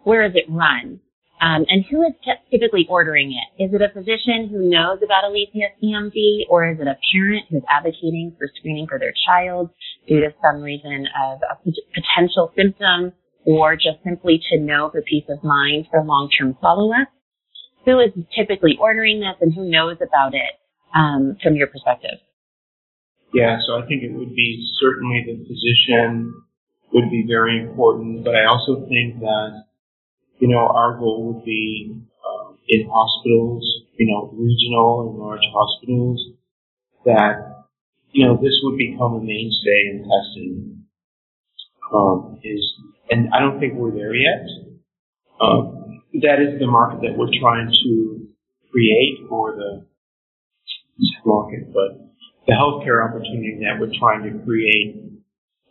where 0.05 0.25
is 0.25 0.33
it 0.35 0.45
run? 0.49 1.01
Um, 1.41 1.67
and 1.69 1.85
who 1.91 2.03
is 2.03 2.13
typically 2.51 2.87
ordering 2.89 3.35
it? 3.35 3.63
Is 3.63 3.75
it 3.75 3.83
a 3.83 3.93
physician 3.93 4.49
who 4.49 4.71
knows 4.71 5.01
about 5.05 5.25
Alethia 5.25 5.69
CMV 5.83 6.49
or 6.49 6.71
is 6.71 6.79
it 6.81 6.87
a 6.87 6.97
parent 7.13 7.45
who's 7.51 7.63
advocating 7.69 8.35
for 8.39 8.49
screening 8.57 8.87
for 8.87 8.99
their 8.99 9.13
child 9.27 9.69
due 10.09 10.21
to 10.21 10.33
some 10.41 10.63
reason 10.63 11.07
of 11.21 11.41
a 11.43 11.59
potential 11.93 12.53
symptom 12.57 13.13
or 13.47 13.77
just 13.77 14.03
simply 14.05 14.41
to 14.51 14.59
know 14.59 14.91
for 14.91 15.01
peace 15.03 15.25
of 15.29 15.43
mind 15.43 15.87
for 15.91 16.03
long-term 16.03 16.59
follow-up? 16.61 17.09
who 17.87 18.01
is 18.01 18.11
typically 18.37 18.77
ordering 18.79 19.21
this 19.21 19.39
and 19.41 19.55
who 19.55 19.71
knows 19.71 19.97
about 20.03 20.35
it 20.35 20.59
um, 20.95 21.39
from 21.43 21.55
your 21.55 21.69
perspective? 21.69 22.19
Yeah, 23.33 23.59
so 23.67 23.79
I 23.79 23.87
think 23.87 24.03
it 24.03 24.13
would 24.13 24.35
be 24.35 24.67
certainly 24.81 25.23
the 25.25 25.39
physician 25.47 26.35
would 26.93 27.11
be 27.11 27.25
very 27.27 27.63
important, 27.63 28.25
but 28.25 28.35
I 28.35 28.45
also 28.47 28.87
think 28.89 29.21
that, 29.21 29.65
you 30.39 30.49
know, 30.49 30.67
our 30.67 30.99
goal 30.99 31.33
would 31.33 31.45
be 31.45 32.03
um, 32.27 32.59
in 32.69 32.89
hospitals, 32.91 33.65
you 33.97 34.07
know, 34.11 34.35
regional 34.35 35.09
and 35.09 35.19
large 35.19 35.47
hospitals, 35.55 36.21
that, 37.05 37.67
you 38.11 38.27
know, 38.27 38.37
this 38.37 38.59
would 38.63 38.79
become 38.79 39.15
a 39.15 39.21
mainstay 39.21 39.91
in 39.91 40.09
testing. 40.11 40.76
Um, 41.95 42.41
is, 42.43 42.61
and 43.11 43.29
I 43.33 43.41
don't 43.41 43.61
think 43.61 43.75
we're 43.75 43.95
there 43.95 44.15
yet. 44.15 44.43
Um, 45.41 46.03
that 46.23 46.41
is 46.41 46.59
the 46.59 46.67
market 46.67 47.01
that 47.03 47.17
we're 47.17 47.31
trying 47.41 47.71
to 47.71 48.27
create 48.71 49.29
for 49.29 49.55
the 49.55 49.87
market, 51.25 51.73
but 51.73 52.07
the 52.47 52.53
healthcare 52.53 53.05
opportunity 53.07 53.59
that 53.63 53.79
we're 53.79 53.93
trying 53.99 54.23
to 54.23 54.45
create 54.45 54.97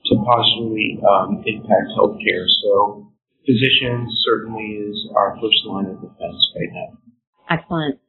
to 0.06 0.16
positively 0.24 1.00
um, 1.02 1.44
impact 1.46 1.90
healthcare. 1.98 2.46
So 2.62 3.12
physicians 3.46 4.14
certainly 4.26 4.86
is 4.86 4.98
our 5.16 5.38
first 5.42 5.66
line 5.66 5.86
of 5.86 6.02
defense 6.02 6.40
right 6.56 6.72
now. 6.74 6.98
Excellent. 7.50 8.00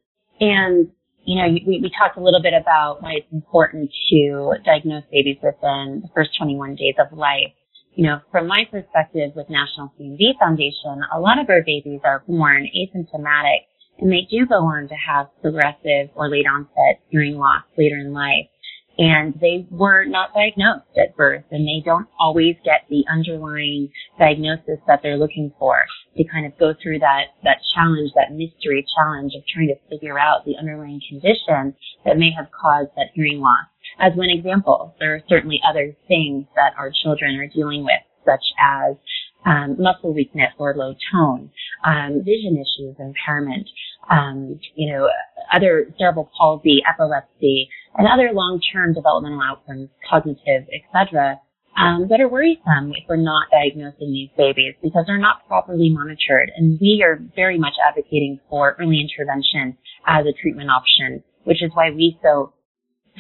And, 0.41 0.89
you 1.25 1.37
know, 1.41 1.49
we, 1.49 1.81
we 1.83 1.91
talked 1.99 2.19
a 2.19 2.23
little 2.23 2.43
bit 2.43 2.53
about 2.53 3.03
why 3.03 3.15
it's 3.21 3.33
important 3.33 3.91
to 4.11 4.55
diagnose 4.65 5.05
babies 5.11 5.39
within 5.43 6.03
the 6.03 6.09
first 6.15 6.31
21 6.39 6.77
days 6.77 6.95
of 6.99 7.17
life 7.17 7.55
you 7.97 8.07
know, 8.07 8.21
from 8.31 8.47
my 8.47 8.65
perspective 8.71 9.33
with 9.35 9.49
National 9.49 9.91
CMV 9.99 10.39
Foundation, 10.39 11.01
a 11.15 11.19
lot 11.19 11.39
of 11.41 11.49
our 11.49 11.63
babies 11.65 12.01
are 12.05 12.23
born 12.29 12.69
asymptomatic 12.77 13.65
and 13.99 14.13
they 14.13 14.29
do 14.31 14.45
go 14.47 14.67
on 14.67 14.87
to 14.89 14.95
have 14.95 15.29
progressive 15.41 16.11
or 16.15 16.29
late 16.29 16.45
onset 16.47 17.01
hearing 17.09 17.39
loss 17.39 17.65
later 17.79 17.97
in 17.97 18.13
life. 18.13 18.53
And 18.99 19.35
they 19.41 19.67
were 19.71 20.05
not 20.05 20.35
diagnosed 20.35 20.93
at 20.97 21.17
birth 21.17 21.45
and 21.51 21.67
they 21.67 21.83
don't 21.85 22.07
always 22.21 22.57
get 22.65 22.85
the 22.91 23.05
underlying 23.11 23.89
diagnosis 24.19 24.81
that 24.87 25.01
they're 25.03 25.19
looking 25.19 25.53
for 25.59 25.81
to 26.19 26.25
kind 26.25 26.45
of 26.45 26.59
go 26.59 26.75
through 26.83 26.99
that, 26.99 27.33
that 27.45 27.61
challenge, 27.75 28.13
that 28.15 28.33
mystery 28.33 28.85
challenge 28.97 29.33
of 29.35 29.43
trying 29.53 29.69
to 29.69 29.89
figure 29.89 30.19
out 30.19 30.45
the 30.45 30.57
underlying 30.59 31.01
condition 31.09 31.75
that 32.05 32.19
may 32.19 32.31
have 32.37 32.49
caused 32.53 32.91
that 32.97 33.09
hearing 33.15 33.41
loss 33.41 33.69
as 33.99 34.13
one 34.15 34.31
example. 34.31 34.95
There 35.01 35.15
are 35.15 35.21
certainly 35.29 35.61
other 35.69 35.95
things 36.09 36.47
that 36.55 36.73
our 36.79 36.91
children 37.03 37.37
are 37.37 37.49
dealing 37.49 37.85
with, 37.85 38.03
such 38.25 38.45
as 38.61 38.97
um, 39.45 39.77
muscle 39.79 40.13
weakness 40.13 40.53
or 40.59 40.75
low 40.75 40.95
tone, 41.13 41.51
um, 41.85 42.23
vision 42.25 42.57
issues, 42.59 42.97
impairment, 42.99 43.69
um, 44.11 44.59
you 44.75 44.93
know, 44.93 45.09
other 45.55 45.93
cerebral 45.99 46.31
palsy, 46.37 46.83
epilepsy, 46.89 47.69
and 47.97 48.07
other 48.09 48.33
long-term 48.33 48.95
developmental 48.95 49.41
outcomes, 49.43 49.89
cognitive, 50.09 50.67
etc., 50.75 51.41
um, 51.77 52.07
that 52.09 52.21
are 52.21 52.29
worrisome 52.29 52.93
if 52.97 53.05
we're 53.07 53.17
not 53.17 53.49
diagnosing 53.51 54.11
these 54.11 54.31
babies 54.37 54.75
because 54.83 55.05
they're 55.07 55.19
not 55.19 55.47
properly 55.47 55.91
monitored. 55.91 56.51
And 56.57 56.79
we 56.81 57.05
are 57.05 57.21
very 57.37 57.59
much 57.59 57.75
advocating 57.87 58.41
for 58.49 58.77
early 58.81 58.99
intervention 58.99 59.77
as 60.07 60.25
a 60.25 60.33
treatment 60.33 60.71
option, 60.71 61.23
which 61.45 61.63
is 61.63 61.71
why 61.75 61.91
we 61.91 62.19
so 62.23 62.55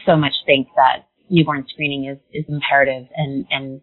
so 0.05 0.17
much 0.17 0.33
think 0.45 0.69
that 0.76 1.09
newborn 1.31 1.65
screening 1.69 2.05
is, 2.07 2.19
is 2.33 2.45
imperative 2.49 3.09
and, 3.17 3.47
and 3.50 3.81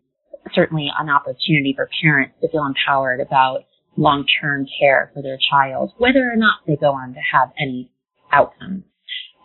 certainly 0.53 0.89
an 0.99 1.09
opportunity 1.09 1.73
for 1.75 1.89
parents 2.01 2.35
to 2.41 2.49
feel 2.49 2.65
empowered 2.65 3.19
about 3.19 3.65
long-term 3.97 4.65
care 4.79 5.11
for 5.13 5.21
their 5.21 5.37
child, 5.51 5.91
whether 5.97 6.29
or 6.31 6.35
not 6.35 6.59
they 6.67 6.75
go 6.75 6.93
on 6.93 7.13
to 7.13 7.19
have 7.31 7.49
any 7.59 7.91
outcomes. 8.31 8.83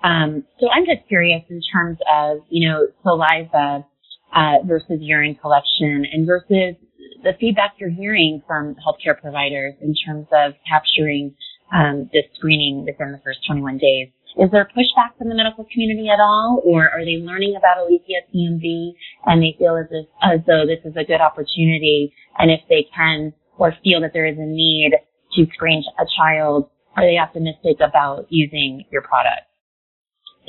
Um, 0.02 0.44
so 0.60 0.68
I'm 0.70 0.84
just 0.86 1.06
curious 1.08 1.42
in 1.50 1.60
terms 1.72 1.98
of, 2.10 2.38
you 2.48 2.68
know, 2.68 2.86
saliva 3.02 3.84
uh, 4.34 4.64
versus 4.64 4.98
urine 5.00 5.34
collection 5.34 6.04
and 6.10 6.26
versus 6.26 6.76
the 7.22 7.32
feedback 7.40 7.74
you're 7.78 7.90
hearing 7.90 8.42
from 8.46 8.76
healthcare 8.76 9.20
providers 9.20 9.74
in 9.80 9.94
terms 10.06 10.26
of 10.32 10.52
capturing 10.68 11.34
um, 11.74 12.08
this 12.12 12.24
screening 12.36 12.84
within 12.84 13.12
the 13.12 13.20
first 13.24 13.40
21 13.46 13.78
days. 13.78 14.08
Is 14.36 14.50
there 14.52 14.68
pushback 14.76 15.16
from 15.16 15.28
the 15.28 15.34
medical 15.34 15.64
community 15.72 16.08
at 16.12 16.20
all, 16.20 16.60
or 16.64 16.90
are 16.90 17.04
they 17.04 17.16
learning 17.16 17.56
about 17.56 17.78
Alethia 17.78 18.22
CMV 18.28 18.92
and 19.24 19.42
they 19.42 19.56
feel 19.58 19.76
as, 19.76 19.88
if, 19.90 20.06
as 20.22 20.40
though 20.46 20.66
this 20.68 20.84
is 20.84 20.94
a 20.96 21.04
good 21.04 21.20
opportunity, 21.20 22.12
and 22.38 22.50
if 22.50 22.60
they 22.68 22.86
can 22.94 23.32
or 23.56 23.74
feel 23.82 24.00
that 24.02 24.12
there 24.12 24.26
is 24.26 24.36
a 24.38 24.46
need 24.46 24.92
to 25.34 25.46
screen 25.54 25.82
a 25.98 26.04
child, 26.16 26.70
are 26.96 27.06
they 27.06 27.18
optimistic 27.18 27.80
about 27.80 28.26
using 28.28 28.84
your 28.92 29.02
product? 29.02 29.48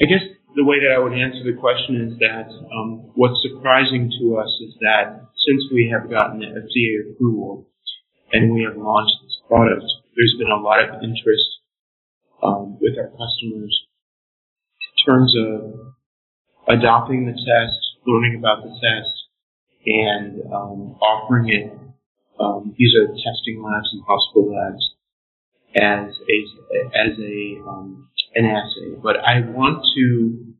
I 0.02 0.06
guess 0.06 0.24
the 0.56 0.66
way 0.66 0.80
that 0.82 0.96
I 0.96 1.00
would 1.00 1.14
answer 1.14 1.44
the 1.44 1.58
question 1.60 2.10
is 2.10 2.20
that 2.20 2.50
um, 2.72 3.12
what's 3.16 3.42
surprising 3.42 4.10
to 4.22 4.38
us 4.38 4.50
is 4.66 4.74
that 4.82 5.30
since 5.48 5.62
we 5.74 5.92
have 5.94 6.10
gotten 6.10 6.42
FDA 6.42 7.14
approval 7.14 7.68
and 8.32 8.54
we 8.54 8.64
have 8.64 8.78
launched 8.78 9.18
this 9.24 9.38
product, 9.48 9.86
there's 10.16 10.36
been 10.38 10.52
a 10.52 10.62
lot 10.62 10.82
of 10.82 11.04
interest 11.04 11.59
um, 12.44 12.78
with 12.80 12.98
our 12.98 13.10
customers 13.10 13.88
in 14.82 15.06
terms 15.06 15.34
of 15.38 15.94
adopting 16.68 17.26
the 17.26 17.34
test, 17.34 17.80
learning 18.06 18.38
about 18.38 18.64
the 18.64 18.70
test, 18.70 19.14
and 19.86 20.42
um, 20.54 20.98
offering 21.02 21.50
it. 21.50 21.72
Um, 22.40 22.74
these 22.78 22.94
are 22.96 23.08
testing 23.08 23.62
labs 23.64 23.90
and 23.92 24.04
hospital 24.08 24.54
labs 24.54 24.96
as 25.76 26.16
a 26.16 26.38
as 26.98 27.20
a 27.20 27.62
um, 27.68 28.10
an 28.36 28.46
assay. 28.46 28.96
But 29.02 29.18
I 29.18 29.42
want 29.50 29.86
to 29.96 30.54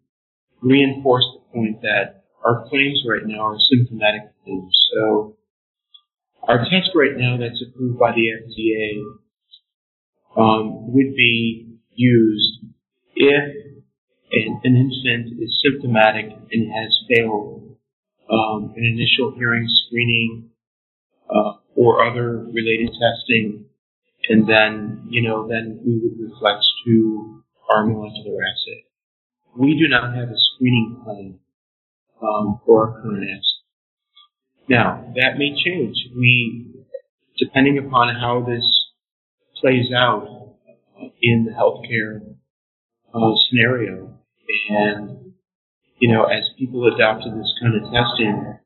reinforce 0.62 1.26
the 1.34 1.54
point 1.54 1.82
that 1.82 2.24
our 2.46 2.68
claims 2.70 3.04
right 3.08 3.26
now 3.26 3.48
are 3.48 3.58
symptomatic 3.72 4.32
claims. 4.44 4.76
So 4.94 5.38
our 6.48 6.60
test 6.60 6.92
right 6.96 7.16
now 7.16 7.38
that's 7.38 7.64
approved 7.64 8.00
by 8.00 8.12
the 8.12 8.28
FDA 8.28 9.04
um, 10.38 10.94
would 10.94 11.16
be 11.16 11.78
used 11.94 12.66
if 13.16 13.60
an, 14.32 14.62
an 14.64 14.76
infant 14.76 15.42
is 15.42 15.62
symptomatic 15.64 16.26
and 16.52 16.72
has 16.72 16.92
failed 17.10 17.76
um, 18.30 18.74
an 18.76 18.86
initial 18.86 19.34
hearing 19.36 19.68
screening 19.88 20.50
uh, 21.30 21.54
or 21.76 22.06
other 22.06 22.46
related 22.54 22.90
testing, 22.90 23.66
and 24.30 24.48
then 24.48 25.08
you 25.10 25.28
know 25.28 25.48
then 25.48 25.80
we 25.86 26.00
would 26.00 26.32
reflect 26.32 26.64
to 26.86 27.44
our 27.70 27.86
molecular 27.86 28.38
assay. 28.44 28.86
We 29.58 29.78
do 29.78 29.88
not 29.88 30.16
have 30.16 30.30
a 30.30 30.38
screening 30.56 31.02
plan 31.04 31.40
um, 32.22 32.60
for 32.66 32.88
our 32.88 33.02
current 33.02 33.24
assay. 33.24 33.60
Now 34.70 35.12
that 35.16 35.38
may 35.38 35.52
change. 35.64 35.96
We, 36.16 36.86
depending 37.38 37.80
upon 37.80 38.16
how 38.16 38.46
this 38.48 38.64
plays 39.62 39.92
out, 39.96 40.40
in 41.22 41.46
the 41.46 41.52
healthcare 41.52 42.22
uh, 43.14 43.34
scenario. 43.48 44.18
And, 44.70 45.34
you 46.00 46.12
know, 46.12 46.24
as 46.24 46.44
people 46.58 46.88
adopt 46.88 47.24
to 47.24 47.30
this 47.30 47.54
kind 47.62 47.76
of 47.76 47.84
testing, 47.92 48.58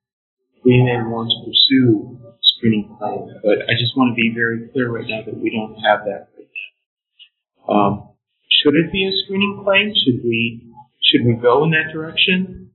we 0.64 0.82
may 0.84 1.04
want 1.04 1.30
to 1.30 1.46
pursue 1.46 2.20
screening 2.58 2.96
claim. 2.98 3.28
But 3.44 3.70
I 3.70 3.74
just 3.78 3.98
want 3.98 4.12
to 4.12 4.16
be 4.16 4.32
very 4.34 4.70
clear 4.70 4.90
right 4.90 5.06
now 5.08 5.22
that 5.26 5.38
we 5.38 5.50
don't 5.50 5.76
have 5.84 6.06
that 6.06 6.30
right 6.38 6.48
now. 6.48 7.74
Um, 7.74 8.10
should 8.50 8.76
it 8.76 8.92
be 8.92 9.08
a 9.08 9.12
screening 9.26 9.62
claim? 9.64 9.94
Should 10.06 10.24
we 10.24 10.70
should 11.02 11.26
we 11.26 11.34
go 11.34 11.64
in 11.64 11.72
that 11.72 11.92
direction? 11.92 12.72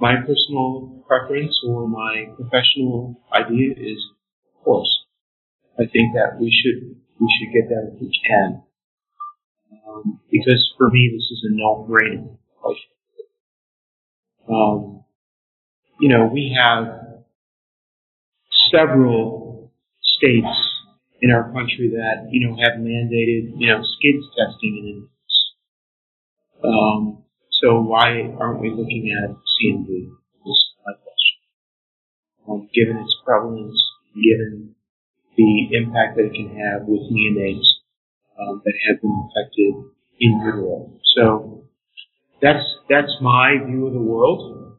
My 0.00 0.14
personal 0.16 1.04
preference 1.06 1.54
or 1.66 1.88
my 1.88 2.32
professional 2.36 3.20
idea 3.32 3.72
is, 3.72 3.98
of 4.56 4.64
course, 4.64 4.88
I 5.78 5.84
think 5.84 6.14
that 6.14 6.38
we 6.40 6.50
should 6.50 6.96
we 7.20 7.28
should 7.38 7.52
get 7.52 7.68
that 7.68 7.92
if 7.94 8.00
we 8.00 8.10
can. 8.26 8.62
Um, 9.86 10.20
because 10.30 10.72
for 10.76 10.90
me, 10.90 11.10
this 11.12 11.30
is 11.30 11.46
a 11.48 11.54
no-brainer. 11.54 12.36
Um, 14.48 15.04
you 16.00 16.08
know, 16.08 16.30
we 16.32 16.56
have 16.58 16.86
several 18.70 19.70
states 20.00 20.46
in 21.20 21.30
our 21.30 21.52
country 21.52 21.90
that, 21.94 22.28
you 22.30 22.46
know, 22.46 22.56
have 22.56 22.80
mandated, 22.80 23.52
you 23.56 23.66
know, 23.66 23.80
SCIDS 23.80 24.24
testing 24.36 24.78
in 24.78 24.88
infants. 24.88 25.54
Um, 26.64 27.24
so 27.60 27.80
why 27.80 28.32
aren't 28.38 28.60
we 28.60 28.70
looking 28.70 29.12
at 29.22 29.30
CMV? 29.30 30.14
Is 30.46 30.64
my 30.86 30.92
question. 30.94 31.38
Um, 32.48 32.68
given 32.72 32.96
its 33.02 33.14
prevalence, 33.24 33.78
given 34.14 34.74
the 35.38 35.78
impact 35.78 36.16
that 36.16 36.26
it 36.26 36.34
can 36.34 36.50
have 36.58 36.82
with 36.82 37.06
neonates 37.14 37.64
um, 38.38 38.60
that 38.64 38.74
have 38.88 39.00
been 39.00 39.14
infected 39.30 39.74
in 40.20 40.40
utero. 40.44 40.90
So 41.14 41.64
that's 42.42 42.64
that's 42.90 43.12
my 43.22 43.54
view 43.64 43.86
of 43.86 43.92
the 43.92 44.02
world. 44.02 44.78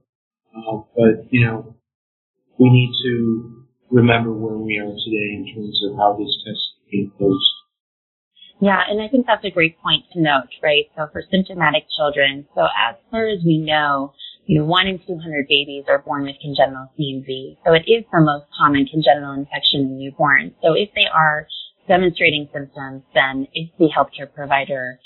Uh, 0.56 0.84
but 0.96 1.32
you 1.32 1.46
know, 1.46 1.76
we 2.60 2.70
need 2.70 2.92
to 3.04 3.66
remember 3.90 4.32
where 4.32 4.58
we 4.58 4.78
are 4.78 4.92
today 4.92 5.30
in 5.40 5.52
terms 5.56 5.80
of 5.90 5.98
how 5.98 6.18
this 6.20 6.36
test 6.46 6.60
is 6.60 6.92
being 6.92 7.12
posed. 7.18 7.54
Yeah, 8.62 8.82
and 8.90 9.02
I 9.02 9.08
think 9.08 9.26
that's 9.26 9.46
a 9.46 9.52
great 9.52 9.80
point 9.80 10.04
to 10.12 10.22
note, 10.22 10.52
right? 10.62 10.92
So 10.98 11.08
for 11.14 11.24
symptomatic 11.32 11.86
children, 11.96 12.46
so 12.54 12.64
as 12.64 12.96
far 13.10 13.28
as 13.30 13.40
we 13.46 13.58
know, 13.58 14.14
you 14.50 14.58
know, 14.58 14.66
one 14.66 14.88
in 14.88 14.98
200 15.06 15.46
babies 15.48 15.86
are 15.88 16.00
born 16.00 16.24
with 16.24 16.36
congenital 16.42 16.90
CMV. 16.98 17.62
So 17.64 17.74
it 17.74 17.86
is 17.86 18.04
the 18.12 18.20
most 18.20 18.50
common 18.58 18.88
congenital 18.90 19.34
infection 19.38 19.82
in 19.86 20.02
newborns. 20.02 20.58
So 20.66 20.74
if 20.74 20.90
they 20.96 21.06
are 21.06 21.46
demonstrating 21.88 22.50
symptoms, 22.52 23.04
then 23.14 23.46
if 23.54 23.70
the 23.78 23.94
healthcare 23.94 24.26
provider 24.34 24.98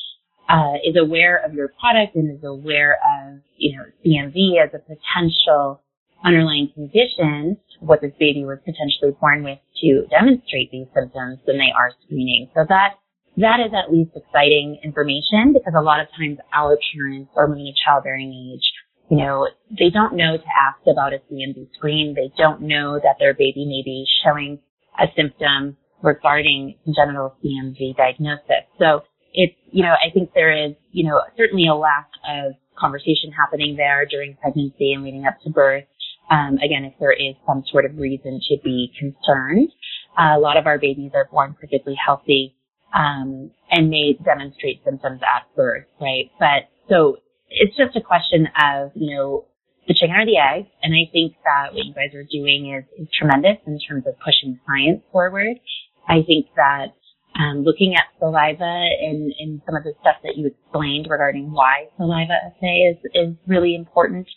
uh, 0.48 0.80
is 0.80 0.96
aware 0.96 1.44
of 1.44 1.54
your 1.54 1.68
product 1.76 2.16
and 2.16 2.32
is 2.32 2.44
aware 2.46 2.96
of, 3.04 3.42
you 3.58 3.76
know, 3.76 3.84
CMV 4.00 4.64
as 4.64 4.72
a 4.74 4.80
potential 4.80 5.84
underlying 6.24 6.72
condition, 6.74 7.58
what 7.82 8.00
this 8.00 8.14
baby 8.18 8.46
was 8.46 8.60
potentially 8.64 9.12
born 9.20 9.44
with 9.44 9.60
to 9.84 10.08
demonstrate 10.08 10.72
these 10.72 10.88
symptoms, 10.96 11.40
then 11.46 11.58
they 11.58 11.74
are 11.76 11.92
screening. 12.06 12.48
So 12.56 12.64
that 12.70 12.96
that 13.36 13.60
is 13.60 13.74
at 13.74 13.92
least 13.92 14.12
exciting 14.16 14.80
information 14.84 15.52
because 15.52 15.74
a 15.76 15.82
lot 15.82 16.00
of 16.00 16.08
times 16.16 16.38
our 16.54 16.78
parents 16.94 17.32
or 17.36 17.48
women 17.48 17.68
of 17.68 17.76
childbearing 17.84 18.32
age, 18.32 18.64
you 19.10 19.18
know, 19.18 19.48
they 19.70 19.90
don't 19.90 20.16
know 20.16 20.38
to 20.38 20.44
ask 20.44 20.80
about 20.90 21.14
a 21.14 21.20
CMV 21.32 21.74
screen. 21.76 22.16
They 22.16 22.32
don't 22.38 22.62
know 22.62 23.00
that 23.02 23.16
their 23.20 23.34
baby 23.34 23.66
may 23.66 23.84
be 23.84 24.06
showing 24.24 24.60
a 25.00 25.06
symptom 25.16 25.78
regarding 26.02 26.76
congenital 26.84 27.36
CMV 27.44 27.96
diagnosis. 27.96 28.68
So 28.80 29.02
it's, 29.34 29.56
you 29.72 29.84
know, 29.84 29.94
I 29.94 30.12
think 30.14 30.32
there 30.34 30.52
is, 30.52 30.74
you 30.92 31.08
know, 31.08 31.20
certainly 31.38 31.68
a 31.68 31.76
lack 31.76 32.10
of 32.28 32.54
conversation 32.78 33.32
happening 33.32 33.76
there 33.76 34.06
during 34.06 34.36
pregnancy 34.42 34.94
and 34.94 35.04
leading 35.04 35.26
up 35.26 35.40
to 35.44 35.50
birth. 35.50 35.86
Um, 36.30 36.58
again, 36.58 36.86
if 36.86 36.94
there 37.00 37.12
is 37.14 37.36
some 37.46 37.64
sort 37.72 37.86
of 37.86 37.98
reason 37.98 38.40
to 38.50 38.58
be 38.64 38.92
concerned, 38.98 39.70
uh, 40.18 40.38
a 40.38 40.40
lot 40.40 40.58
of 40.58 40.68
our 40.68 40.78
babies 40.78 41.12
are 41.14 41.28
born 41.32 41.56
perfectly 41.60 41.96
healthy 41.96 42.56
um, 42.94 43.52
and 43.72 43.90
may 43.90 44.14
demonstrate 44.24 44.84
symptoms 44.86 45.22
at 45.22 45.54
birth, 45.56 45.86
right? 46.00 46.32
But 46.40 46.70
so 46.90 47.18
it's 47.54 47.78
just 47.78 47.96
a 47.96 48.02
question 48.02 48.48
of 48.60 48.92
you 48.96 49.16
know 49.16 49.46
the 49.88 49.94
chicken 49.94 50.16
or 50.16 50.26
the 50.26 50.38
egg, 50.38 50.66
and 50.82 50.94
I 50.94 51.12
think 51.12 51.36
that 51.44 51.74
what 51.74 51.86
you 51.86 51.94
guys 51.94 52.16
are 52.16 52.24
doing 52.24 52.74
is, 52.74 52.86
is 53.00 53.08
tremendous 53.18 53.58
in 53.68 53.80
terms 53.80 54.06
of 54.08 54.16
pushing 54.24 54.60
science 54.66 55.02
forward. 55.12 55.60
I 56.08 56.24
think 56.26 56.48
that 56.56 56.96
um, 57.36 57.64
looking 57.64 57.96
at 57.96 58.06
saliva 58.20 58.64
and, 58.64 59.34
and 59.40 59.62
some 59.66 59.76
of 59.76 59.84
the 59.84 59.94
stuff 60.02 60.18
that 60.24 60.38
you 60.38 60.48
explained 60.48 61.08
regarding 61.10 61.52
why 61.52 61.88
saliva 61.98 62.34
assay 62.46 62.94
is, 62.94 62.98
is 63.14 63.36
really 63.48 63.76
important 63.76 64.28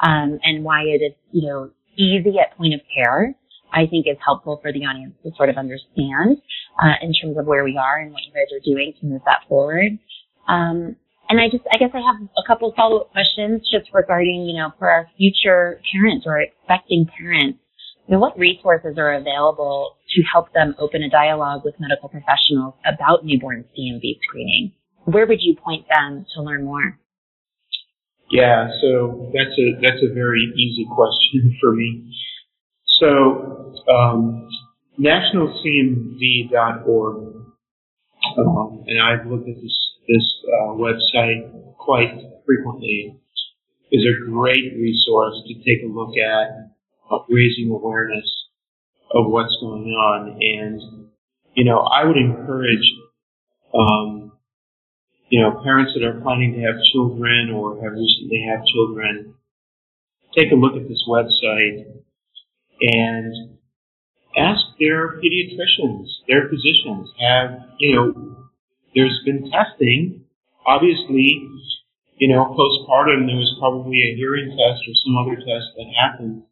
um, 0.00 0.38
and 0.42 0.64
why 0.64 0.82
it 0.82 1.02
is, 1.02 1.12
you 1.32 1.46
know, 1.46 1.70
easy 1.96 2.38
at 2.38 2.56
point 2.56 2.74
of 2.74 2.80
care, 2.94 3.34
I 3.72 3.86
think 3.86 4.06
is 4.06 4.16
helpful 4.24 4.58
for 4.62 4.72
the 4.72 4.80
audience 4.80 5.14
to 5.22 5.30
sort 5.36 5.50
of 5.50 5.56
understand 5.56 6.38
uh, 6.82 6.96
in 7.02 7.12
terms 7.12 7.36
of 7.38 7.46
where 7.46 7.64
we 7.64 7.78
are 7.78 8.00
and 8.00 8.12
what 8.12 8.22
you 8.26 8.32
guys 8.32 8.50
are 8.52 8.64
doing 8.64 8.94
to 9.00 9.06
move 9.06 9.22
that 9.26 9.42
forward. 9.48 9.98
Um, 10.48 10.96
and 11.28 11.40
I 11.40 11.48
just, 11.50 11.64
I 11.72 11.78
guess 11.78 11.90
I 11.94 11.98
have 11.98 12.16
a 12.22 12.46
couple 12.46 12.72
follow-up 12.76 13.10
questions 13.12 13.62
just 13.70 13.90
regarding, 13.92 14.46
you 14.46 14.56
know, 14.56 14.70
for 14.78 14.88
our 14.90 15.08
future 15.16 15.80
parents 15.92 16.24
or 16.26 16.40
expecting 16.40 17.06
parents, 17.18 17.58
you 18.06 18.14
know, 18.14 18.20
what 18.20 18.38
resources 18.38 18.96
are 18.98 19.14
available 19.14 19.96
to 20.14 20.22
help 20.22 20.52
them 20.52 20.76
open 20.78 21.02
a 21.02 21.10
dialogue 21.10 21.62
with 21.64 21.74
medical 21.80 22.08
professionals 22.08 22.74
about 22.86 23.24
newborn 23.24 23.64
CMV 23.76 24.20
screening? 24.28 24.72
Where 25.04 25.26
would 25.26 25.40
you 25.40 25.56
point 25.56 25.86
them 25.90 26.24
to 26.34 26.42
learn 26.42 26.64
more? 26.64 27.00
Yeah, 28.30 28.68
so 28.80 29.32
that's 29.32 29.58
a 29.58 29.80
that's 29.80 30.02
a 30.02 30.12
very 30.12 30.52
easy 30.56 30.86
question 30.92 31.56
for 31.60 31.72
me. 31.72 32.12
So 32.98 33.72
um, 33.92 34.48
nationalcmv.org, 34.98 37.16
um, 38.38 38.84
and 38.86 39.00
I've 39.00 39.26
looked 39.26 39.48
at 39.48 39.56
this 39.62 39.85
this 40.08 40.24
uh, 40.46 40.72
website 40.74 41.74
quite 41.78 42.10
frequently, 42.46 43.18
is 43.92 44.02
a 44.02 44.30
great 44.30 44.74
resource 44.76 45.34
to 45.46 45.54
take 45.54 45.84
a 45.84 45.92
look 45.92 46.16
at 46.16 46.72
uh, 47.10 47.18
raising 47.28 47.70
awareness 47.70 48.26
of 49.12 49.30
what's 49.30 49.56
going 49.60 49.90
on. 49.90 50.38
And, 50.40 51.08
you 51.54 51.64
know, 51.64 51.78
I 51.78 52.04
would 52.04 52.16
encourage, 52.16 52.84
um, 53.72 54.32
you 55.28 55.40
know, 55.40 55.60
parents 55.62 55.92
that 55.94 56.04
are 56.04 56.20
planning 56.20 56.54
to 56.54 56.60
have 56.60 56.82
children 56.92 57.50
or 57.54 57.76
have 57.82 57.92
recently 57.92 58.44
had 58.48 58.64
children, 58.66 59.34
take 60.36 60.50
a 60.50 60.56
look 60.56 60.74
at 60.74 60.88
this 60.88 61.02
website 61.08 61.86
and 62.80 63.58
ask 64.36 64.60
their 64.78 65.20
pediatricians, 65.20 66.06
their 66.28 66.48
physicians, 66.48 67.08
have, 67.20 67.70
you 67.78 67.94
know, 67.94 68.45
there's 68.96 69.20
been 69.24 69.52
testing. 69.52 70.24
Obviously, 70.66 71.46
you 72.16 72.28
know, 72.32 72.48
postpartum, 72.56 73.28
there 73.28 73.36
was 73.36 73.54
probably 73.60 74.00
a 74.02 74.16
hearing 74.16 74.48
test 74.56 74.80
or 74.88 74.94
some 75.04 75.20
other 75.20 75.36
test 75.36 75.76
that 75.76 75.86
happened. 75.92 76.42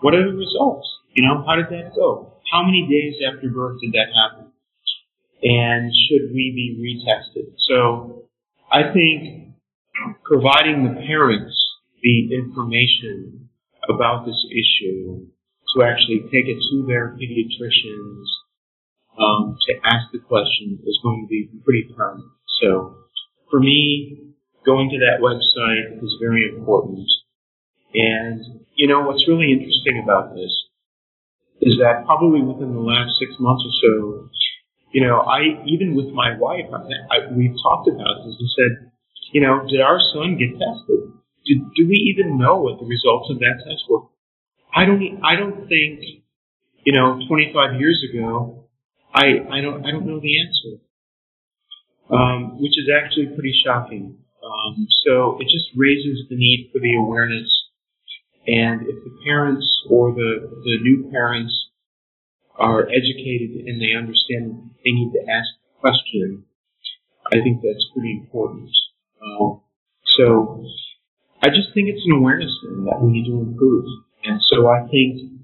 What 0.00 0.14
are 0.14 0.30
the 0.30 0.36
results? 0.36 0.86
You 1.14 1.26
know, 1.26 1.42
how 1.48 1.56
did 1.56 1.72
that 1.72 1.96
go? 1.96 2.34
How 2.52 2.62
many 2.62 2.86
days 2.86 3.16
after 3.24 3.48
birth 3.48 3.80
did 3.80 3.92
that 3.92 4.12
happen? 4.12 4.52
And 5.42 5.90
should 6.06 6.30
we 6.32 6.52
be 6.52 6.76
retested? 6.76 7.56
So 7.68 8.28
I 8.70 8.92
think 8.92 9.56
providing 10.24 10.84
the 10.84 11.00
parents 11.06 11.56
the 12.02 12.36
information 12.36 13.48
about 13.88 14.26
this 14.26 14.38
issue 14.52 15.26
to 15.74 15.82
actually 15.82 16.20
take 16.30 16.46
it 16.46 16.60
to 16.70 16.84
their 16.86 17.16
pediatricians 17.16 18.24
um, 19.18 19.56
to 19.66 19.72
ask 19.84 20.12
the 20.12 20.18
question 20.18 20.78
is 20.84 21.00
going 21.02 21.24
to 21.24 21.28
be 21.28 21.48
pretty 21.64 21.88
permanent. 21.96 22.30
So 22.60 22.96
for 23.50 23.60
me, 23.60 24.34
going 24.64 24.90
to 24.90 24.98
that 24.98 25.22
website 25.22 26.02
is 26.02 26.18
very 26.20 26.48
important. 26.48 27.06
And, 27.94 28.66
you 28.74 28.88
know, 28.88 29.02
what's 29.02 29.24
really 29.28 29.52
interesting 29.52 30.02
about 30.02 30.34
this 30.34 30.52
is 31.62 31.78
that 31.78 32.04
probably 32.04 32.42
within 32.42 32.74
the 32.74 32.80
last 32.84 33.16
six 33.18 33.32
months 33.40 33.64
or 33.64 33.72
so, 33.80 34.28
you 34.92 35.00
know, 35.06 35.20
I, 35.20 35.62
even 35.66 35.94
with 35.94 36.12
my 36.12 36.36
wife, 36.36 36.66
I, 36.72 36.82
I, 37.08 37.16
we've 37.32 37.56
talked 37.62 37.88
about 37.88 38.26
this 38.26 38.36
and 38.38 38.50
said, 38.52 38.92
you 39.32 39.40
know, 39.40 39.64
did 39.68 39.80
our 39.80 39.98
son 40.12 40.36
get 40.36 40.58
tested? 40.58 41.12
Do 41.46 41.86
we 41.86 41.96
even 42.12 42.38
know 42.38 42.58
what 42.58 42.80
the 42.80 42.86
results 42.86 43.30
of 43.30 43.38
that 43.38 43.62
test 43.64 43.84
were? 43.88 44.02
I 44.74 44.84
don't, 44.84 45.00
I 45.24 45.36
don't 45.36 45.68
think, 45.68 46.02
you 46.84 46.92
know, 46.92 47.20
25 47.28 47.80
years 47.80 48.04
ago, 48.10 48.65
I, 49.16 49.40
I 49.50 49.60
don't, 49.62 49.84
I 49.86 49.90
don't 49.90 50.06
know 50.06 50.20
the 50.20 50.36
answer. 50.44 50.82
Um, 52.06 52.62
which 52.62 52.78
is 52.78 52.86
actually 52.86 53.34
pretty 53.34 53.52
shocking. 53.64 54.18
Um, 54.44 54.86
so 55.04 55.38
it 55.40 55.48
just 55.50 55.74
raises 55.74 56.28
the 56.30 56.36
need 56.36 56.70
for 56.72 56.78
the 56.78 56.94
awareness 56.94 57.50
and 58.46 58.82
if 58.82 59.02
the 59.02 59.18
parents 59.24 59.66
or 59.90 60.14
the, 60.14 60.46
the 60.62 60.78
new 60.82 61.10
parents 61.10 61.52
are 62.54 62.86
educated 62.86 63.66
and 63.66 63.82
they 63.82 63.98
understand 63.98 64.70
they 64.84 64.92
need 64.92 65.12
to 65.12 65.20
ask 65.28 65.50
the 65.58 65.80
question, 65.80 66.44
I 67.26 67.42
think 67.42 67.60
that's 67.60 67.90
pretty 67.92 68.22
important. 68.22 68.70
Um, 69.20 69.62
so 70.16 70.64
I 71.42 71.48
just 71.48 71.74
think 71.74 71.88
it's 71.88 72.06
an 72.06 72.18
awareness 72.18 72.54
thing 72.62 72.84
that 72.84 73.02
we 73.02 73.10
need 73.10 73.26
to 73.26 73.40
improve. 73.40 73.84
And 74.22 74.40
so 74.48 74.68
I 74.68 74.86
think 74.86 75.42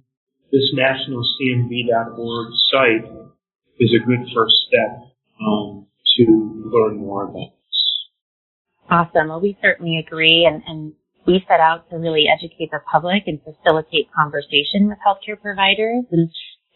this 0.52 0.70
nationalcmv.org 0.78 2.52
site 2.70 3.10
is 3.78 3.90
a 3.94 4.06
good 4.06 4.26
first 4.34 4.54
step 4.68 5.08
um, 5.40 5.86
to 6.16 6.24
learn 6.72 6.98
more 6.98 7.24
about 7.24 7.52
this. 7.52 7.78
Awesome. 8.90 9.28
Well, 9.28 9.40
we 9.40 9.56
certainly 9.62 9.98
agree. 9.98 10.48
And, 10.50 10.62
and 10.66 10.92
we 11.26 11.44
set 11.48 11.60
out 11.60 11.88
to 11.90 11.96
really 11.96 12.26
educate 12.28 12.70
the 12.70 12.80
public 12.90 13.24
and 13.26 13.40
facilitate 13.40 14.08
conversation 14.12 14.88
with 14.88 14.98
healthcare 15.06 15.40
providers. 15.40 16.04
And 16.10 16.30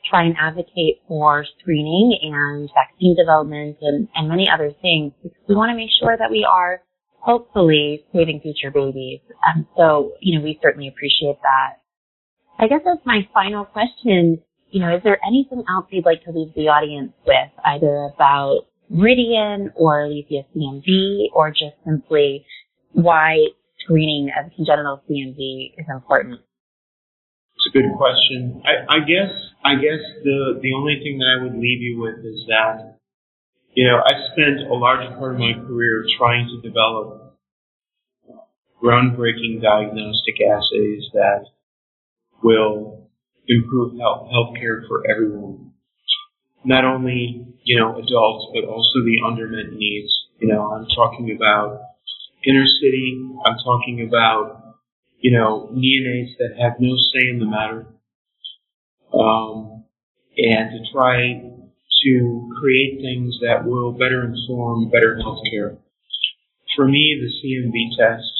try 0.09 0.24
and 0.24 0.37
advocate 0.38 1.02
for 1.09 1.44
screening 1.59 2.18
and 2.22 2.70
vaccine 2.74 3.16
development 3.16 3.76
and, 3.80 4.09
and 4.14 4.28
many 4.28 4.48
other 4.48 4.72
things 4.82 5.12
we 5.48 5.54
want 5.54 5.70
to 5.70 5.76
make 5.76 5.90
sure 5.98 6.16
that 6.16 6.30
we 6.30 6.46
are 6.48 6.82
hopefully 7.18 8.04
saving 8.12 8.40
future 8.40 8.70
babies. 8.70 9.20
Um, 9.48 9.66
so, 9.76 10.12
you 10.20 10.38
know, 10.38 10.44
we 10.44 10.59
certainly 10.62 10.88
appreciate 10.88 11.38
that. 11.42 11.82
I 12.59 12.68
guess 12.68 12.80
that's 12.85 13.04
my 13.04 13.28
final 13.35 13.64
question. 13.64 14.42
You 14.76 14.82
know, 14.82 14.94
is 14.94 15.00
there 15.04 15.16
anything 15.26 15.64
else 15.72 15.86
you'd 15.88 16.04
like 16.04 16.22
to 16.24 16.32
leave 16.32 16.52
the 16.52 16.68
audience 16.68 17.12
with, 17.26 17.48
either 17.64 18.12
about 18.12 18.68
Meridian 18.90 19.72
or 19.74 20.04
Alethia 20.04 20.44
CMV 20.52 21.32
or 21.32 21.48
just 21.48 21.80
simply 21.82 22.44
why 22.92 23.38
screening 23.80 24.28
of 24.36 24.52
congenital 24.54 25.00
CMV 25.08 25.80
is 25.80 25.86
important? 25.88 26.40
It's 27.56 27.66
a 27.70 27.72
good 27.72 27.88
question. 27.96 28.60
I, 28.68 28.96
I 28.96 28.98
guess 29.00 29.32
I 29.64 29.80
guess 29.80 30.04
the 30.22 30.60
the 30.60 30.74
only 30.76 31.00
thing 31.00 31.16
that 31.24 31.40
I 31.40 31.42
would 31.42 31.56
leave 31.56 31.80
you 31.80 31.96
with 31.96 32.20
is 32.20 32.44
that 32.48 33.00
you 33.72 33.88
know 33.88 33.96
I 34.04 34.12
spent 34.36 34.60
a 34.68 34.74
large 34.74 35.08
part 35.16 35.36
of 35.36 35.40
my 35.40 35.54
career 35.56 36.04
trying 36.18 36.52
to 36.52 36.60
develop 36.60 37.32
groundbreaking 38.84 39.62
diagnostic 39.62 40.36
assays 40.44 41.08
that 41.14 41.46
will 42.42 43.06
improve 43.48 43.98
health 43.98 44.28
healthcare 44.32 44.87
for 44.88 45.02
everyone. 45.11 45.72
Not 46.64 46.85
only 46.85 47.46
you 47.64 47.78
know 47.78 47.92
adults, 47.98 48.46
but 48.54 48.64
also 48.64 49.04
the 49.04 49.18
undermet 49.24 49.76
needs. 49.76 50.12
You 50.38 50.48
know, 50.48 50.72
I'm 50.72 50.87
talking 50.94 51.35
about 51.37 51.80
inner 52.44 52.66
city. 52.66 53.22
I'm 53.46 53.56
talking 53.64 54.06
about 54.06 54.66
you 55.20 55.37
know, 55.37 55.68
neonates 55.72 56.37
that 56.38 56.56
have 56.61 56.74
no 56.78 56.94
say 57.12 57.30
in 57.30 57.38
the 57.38 57.46
matter, 57.46 57.87
um, 59.12 59.85
and 60.37 60.70
to 60.70 60.92
try 60.92 61.42
to 62.04 62.52
create 62.61 63.00
things 63.00 63.38
that 63.40 63.66
will 63.66 63.92
better 63.92 64.24
inform 64.24 64.90
better 64.90 65.18
healthcare. 65.20 65.78
For 66.76 66.87
me, 66.87 67.18
the 67.20 67.48
CMV 67.48 67.96
test 67.98 68.32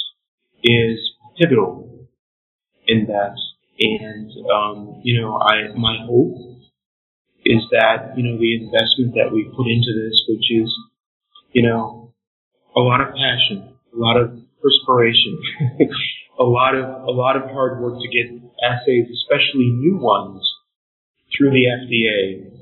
is 0.63 0.99
pivotal 1.39 2.07
in 2.87 3.07
that, 3.07 3.35
and 3.79 4.31
um, 4.53 5.01
you 5.03 5.21
know, 5.21 5.39
I 5.39 5.77
my 5.77 5.99
hope 6.07 6.37
is 7.45 7.63
that 7.73 8.15
you 8.17 8.25
know 8.25 8.39
the 8.39 8.65
investment 8.65 9.15
that 9.15 9.31
we 9.33 9.45
put 9.57 9.67
into 9.67 9.93
this, 9.95 10.23
which 10.29 10.51
is 10.51 10.73
you 11.53 11.63
know 11.63 12.13
a 12.77 12.81
lot 12.81 13.01
of 13.01 13.09
passion, 13.15 13.75
a 13.95 13.97
lot 13.97 14.17
of 14.17 14.39
perspiration. 14.63 15.39
a 16.39 16.45
lot 16.45 16.75
of 16.75 16.85
a 17.05 17.11
lot 17.11 17.37
of 17.37 17.51
hard 17.51 17.81
work 17.81 17.99
to 18.01 18.09
get 18.09 18.27
assays, 18.63 19.07
especially 19.11 19.71
new 19.71 19.97
ones, 19.97 20.43
through 21.37 21.51
the 21.51 21.65
FDA. 21.65 22.53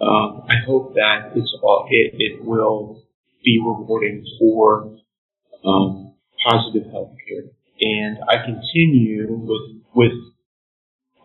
Um, 0.00 0.42
I 0.48 0.56
hope 0.66 0.94
that 0.94 1.32
it's 1.36 1.54
all, 1.62 1.86
it, 1.88 2.14
it 2.18 2.44
will 2.44 3.02
be 3.44 3.60
rewarding 3.64 4.24
for 4.38 4.96
um, 5.64 6.14
positive 6.48 6.88
healthcare. 6.88 7.50
And 7.80 8.18
I 8.28 8.44
continue 8.44 9.26
with 9.28 9.82
with 9.94 10.12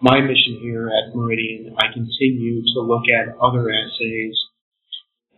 my 0.01 0.21
mission 0.21 0.59
here 0.61 0.87
at 0.87 1.15
Meridian. 1.15 1.75
I 1.77 1.91
continue 1.93 2.61
to 2.61 2.79
look 2.81 3.03
at 3.11 3.35
other 3.41 3.67
assays 3.69 4.35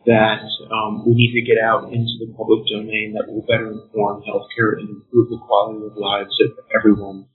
that 0.06 0.42
um, 0.74 1.06
we 1.06 1.14
need 1.14 1.34
to 1.34 1.46
get 1.46 1.62
out 1.62 1.94
into 1.94 2.18
the 2.20 2.34
public 2.38 2.66
domain 2.70 3.14
that 3.14 3.32
will 3.32 3.46
better 3.46 3.72
inform 3.72 4.22
healthcare 4.24 4.78
and 4.80 4.90
improve 4.90 5.30
the 5.30 5.38
quality 5.46 5.86
of 5.86 5.98
lives 5.98 6.36
of 6.46 6.66
everyone. 6.78 7.26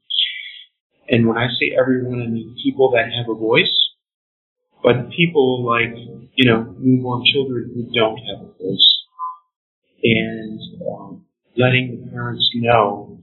And 1.09 1.29
when 1.29 1.39
I 1.39 1.47
say 1.59 1.77
everyone, 1.79 2.23
I 2.23 2.27
mean 2.27 2.57
people 2.63 2.91
that 2.93 3.07
have 3.15 3.31
a 3.31 3.39
voice, 3.39 3.71
but 4.83 5.11
people 5.11 5.65
like, 5.65 5.95
you 6.35 6.51
know, 6.51 6.75
newborn 6.79 7.23
children 7.33 7.71
who 7.75 7.93
don't 7.95 8.19
have 8.19 8.49
a 8.49 8.53
voice. 8.59 8.89
And 10.03 10.61
um, 10.91 11.25
letting 11.57 12.05
the 12.05 12.11
parents 12.11 12.49
know 12.55 13.19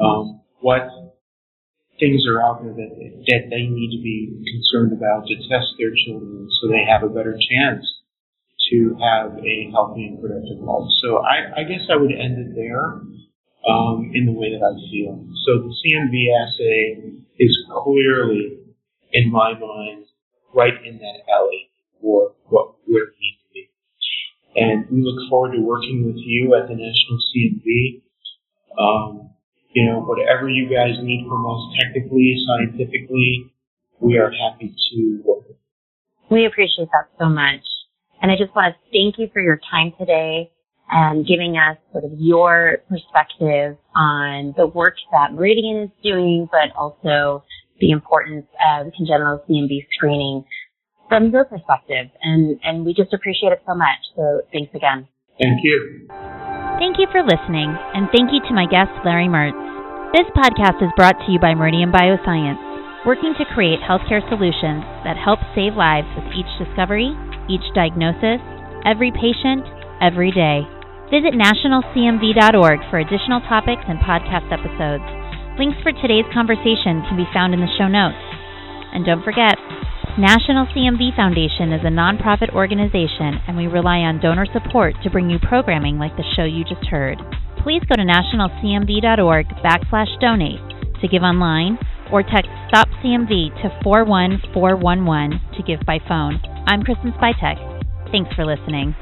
um, 0.00 0.42
what 0.60 1.07
things 1.98 2.22
are 2.26 2.40
out 2.42 2.62
there 2.62 2.74
that, 2.74 2.90
that 3.26 3.42
they 3.50 3.66
need 3.66 3.90
to 3.96 4.02
be 4.02 4.42
concerned 4.46 4.92
about 4.92 5.26
to 5.26 5.34
test 5.48 5.74
their 5.78 5.92
children 6.06 6.48
so 6.60 6.68
they 6.68 6.84
have 6.86 7.02
a 7.02 7.10
better 7.12 7.34
chance 7.34 7.84
to 8.70 8.96
have 9.00 9.38
a 9.38 9.70
healthy 9.72 10.06
and 10.06 10.20
productive 10.20 10.58
life. 10.60 10.88
So 11.02 11.18
I, 11.18 11.60
I 11.60 11.62
guess 11.64 11.88
I 11.90 11.96
would 11.96 12.12
end 12.12 12.38
it 12.38 12.54
there 12.54 13.00
um, 13.68 14.10
in 14.14 14.26
the 14.26 14.32
way 14.32 14.52
that 14.52 14.62
I 14.62 14.74
feel. 14.90 15.24
So 15.46 15.58
the 15.58 15.72
CMV 15.72 16.14
assay 16.42 17.18
is 17.38 17.56
clearly, 17.82 18.60
in 19.12 19.30
my 19.30 19.52
mind, 19.58 20.04
right 20.54 20.74
in 20.84 20.98
that 20.98 21.18
alley 21.32 21.70
for 22.00 22.32
what 22.48 22.74
it 22.86 23.08
needs 23.20 23.38
to 23.42 23.52
be. 23.54 23.70
And 24.56 24.86
we 24.90 25.02
look 25.02 25.28
forward 25.30 25.52
to 25.52 25.62
working 25.62 26.04
with 26.06 26.16
you 26.18 26.54
at 26.54 26.68
the 26.68 26.74
National 26.74 27.18
CMV. 27.30 28.02
Um, 28.78 29.30
you 29.78 29.86
know, 29.86 30.00
whatever 30.00 30.50
you 30.50 30.66
guys 30.66 30.98
need 31.02 31.24
from 31.28 31.46
us 31.46 31.62
technically, 31.78 32.34
scientifically, 32.46 33.52
we 34.00 34.18
are 34.18 34.32
happy 34.32 34.74
to 34.74 35.22
work 35.24 35.46
with. 35.46 35.56
We 36.30 36.46
appreciate 36.46 36.88
that 36.92 37.06
so 37.16 37.28
much. 37.28 37.62
And 38.20 38.32
I 38.32 38.34
just 38.36 38.54
want 38.56 38.74
to 38.74 38.80
thank 38.90 39.18
you 39.18 39.28
for 39.32 39.40
your 39.40 39.60
time 39.70 39.92
today 39.96 40.50
and 40.90 41.24
giving 41.24 41.54
us 41.56 41.78
sort 41.92 42.02
of 42.02 42.10
your 42.18 42.78
perspective 42.88 43.76
on 43.94 44.52
the 44.56 44.66
work 44.66 44.94
that 45.12 45.32
Meridian 45.32 45.84
is 45.84 45.90
doing, 46.02 46.48
but 46.50 46.74
also 46.76 47.44
the 47.78 47.92
importance 47.92 48.46
of 48.58 48.90
congenital 48.96 49.44
CMV 49.48 49.86
screening 49.94 50.44
from 51.08 51.30
your 51.30 51.44
perspective. 51.44 52.10
And, 52.20 52.58
and 52.64 52.84
we 52.84 52.94
just 52.94 53.12
appreciate 53.12 53.52
it 53.52 53.62
so 53.64 53.76
much. 53.76 54.02
So 54.16 54.42
thanks 54.52 54.74
again. 54.74 55.06
Thank 55.40 55.60
you. 55.62 56.08
Thank 56.78 56.98
you 56.98 57.06
for 57.12 57.22
listening, 57.22 57.74
and 57.94 58.08
thank 58.14 58.30
you 58.32 58.40
to 58.48 58.54
my 58.54 58.66
guest, 58.66 58.90
Larry 59.04 59.26
Mertz. 59.26 59.67
This 60.08 60.24
podcast 60.32 60.80
is 60.80 60.88
brought 60.96 61.20
to 61.20 61.28
you 61.28 61.38
by 61.38 61.52
Meridian 61.52 61.92
Bioscience, 61.92 62.56
working 63.04 63.36
to 63.36 63.44
create 63.52 63.84
healthcare 63.84 64.24
solutions 64.32 64.80
that 65.04 65.20
help 65.20 65.36
save 65.52 65.76
lives 65.76 66.08
with 66.16 66.32
each 66.32 66.48
discovery 66.56 67.12
each 67.48 67.64
diagnosis, 67.74 68.40
every 68.84 69.12
patient, 69.12 69.64
every 70.00 70.30
day. 70.30 70.64
Visit 71.08 71.32
nationalcmv.org 71.32 72.80
for 72.92 73.00
additional 73.00 73.40
topics 73.48 73.84
and 73.88 74.00
podcast 74.04 74.52
episodes. 74.52 75.04
Links 75.56 75.80
for 75.82 75.92
today's 75.96 76.28
conversation 76.32 77.04
can 77.08 77.16
be 77.16 77.28
found 77.32 77.56
in 77.56 77.60
the 77.60 77.72
show 77.80 77.88
notes. 77.88 78.20
And 78.92 79.04
don't 79.04 79.24
forget, 79.24 79.56
National 80.18 80.66
CMV 80.74 81.14
Foundation 81.14 81.70
is 81.70 81.86
a 81.86 81.94
nonprofit 81.94 82.52
organization 82.52 83.38
and 83.46 83.56
we 83.56 83.68
rely 83.68 83.98
on 83.98 84.18
donor 84.18 84.46
support 84.52 84.94
to 85.04 85.10
bring 85.10 85.30
you 85.30 85.38
programming 85.38 85.96
like 85.96 86.10
the 86.16 86.24
show 86.34 86.42
you 86.42 86.64
just 86.64 86.84
heard. 86.90 87.18
Please 87.62 87.82
go 87.88 87.94
to 87.94 88.02
nationalcmv.org 88.02 89.46
backslash 89.62 90.10
donate 90.20 90.58
to 91.00 91.06
give 91.06 91.22
online 91.22 91.78
or 92.10 92.24
text 92.24 92.50
STOP 92.66 92.88
CMV 92.98 93.62
to 93.62 93.70
41411 93.84 95.40
to 95.54 95.62
give 95.62 95.78
by 95.86 96.00
phone. 96.08 96.42
I'm 96.66 96.82
Kristen 96.82 97.12
Spytek. 97.12 98.10
Thanks 98.10 98.34
for 98.34 98.44
listening. 98.44 98.96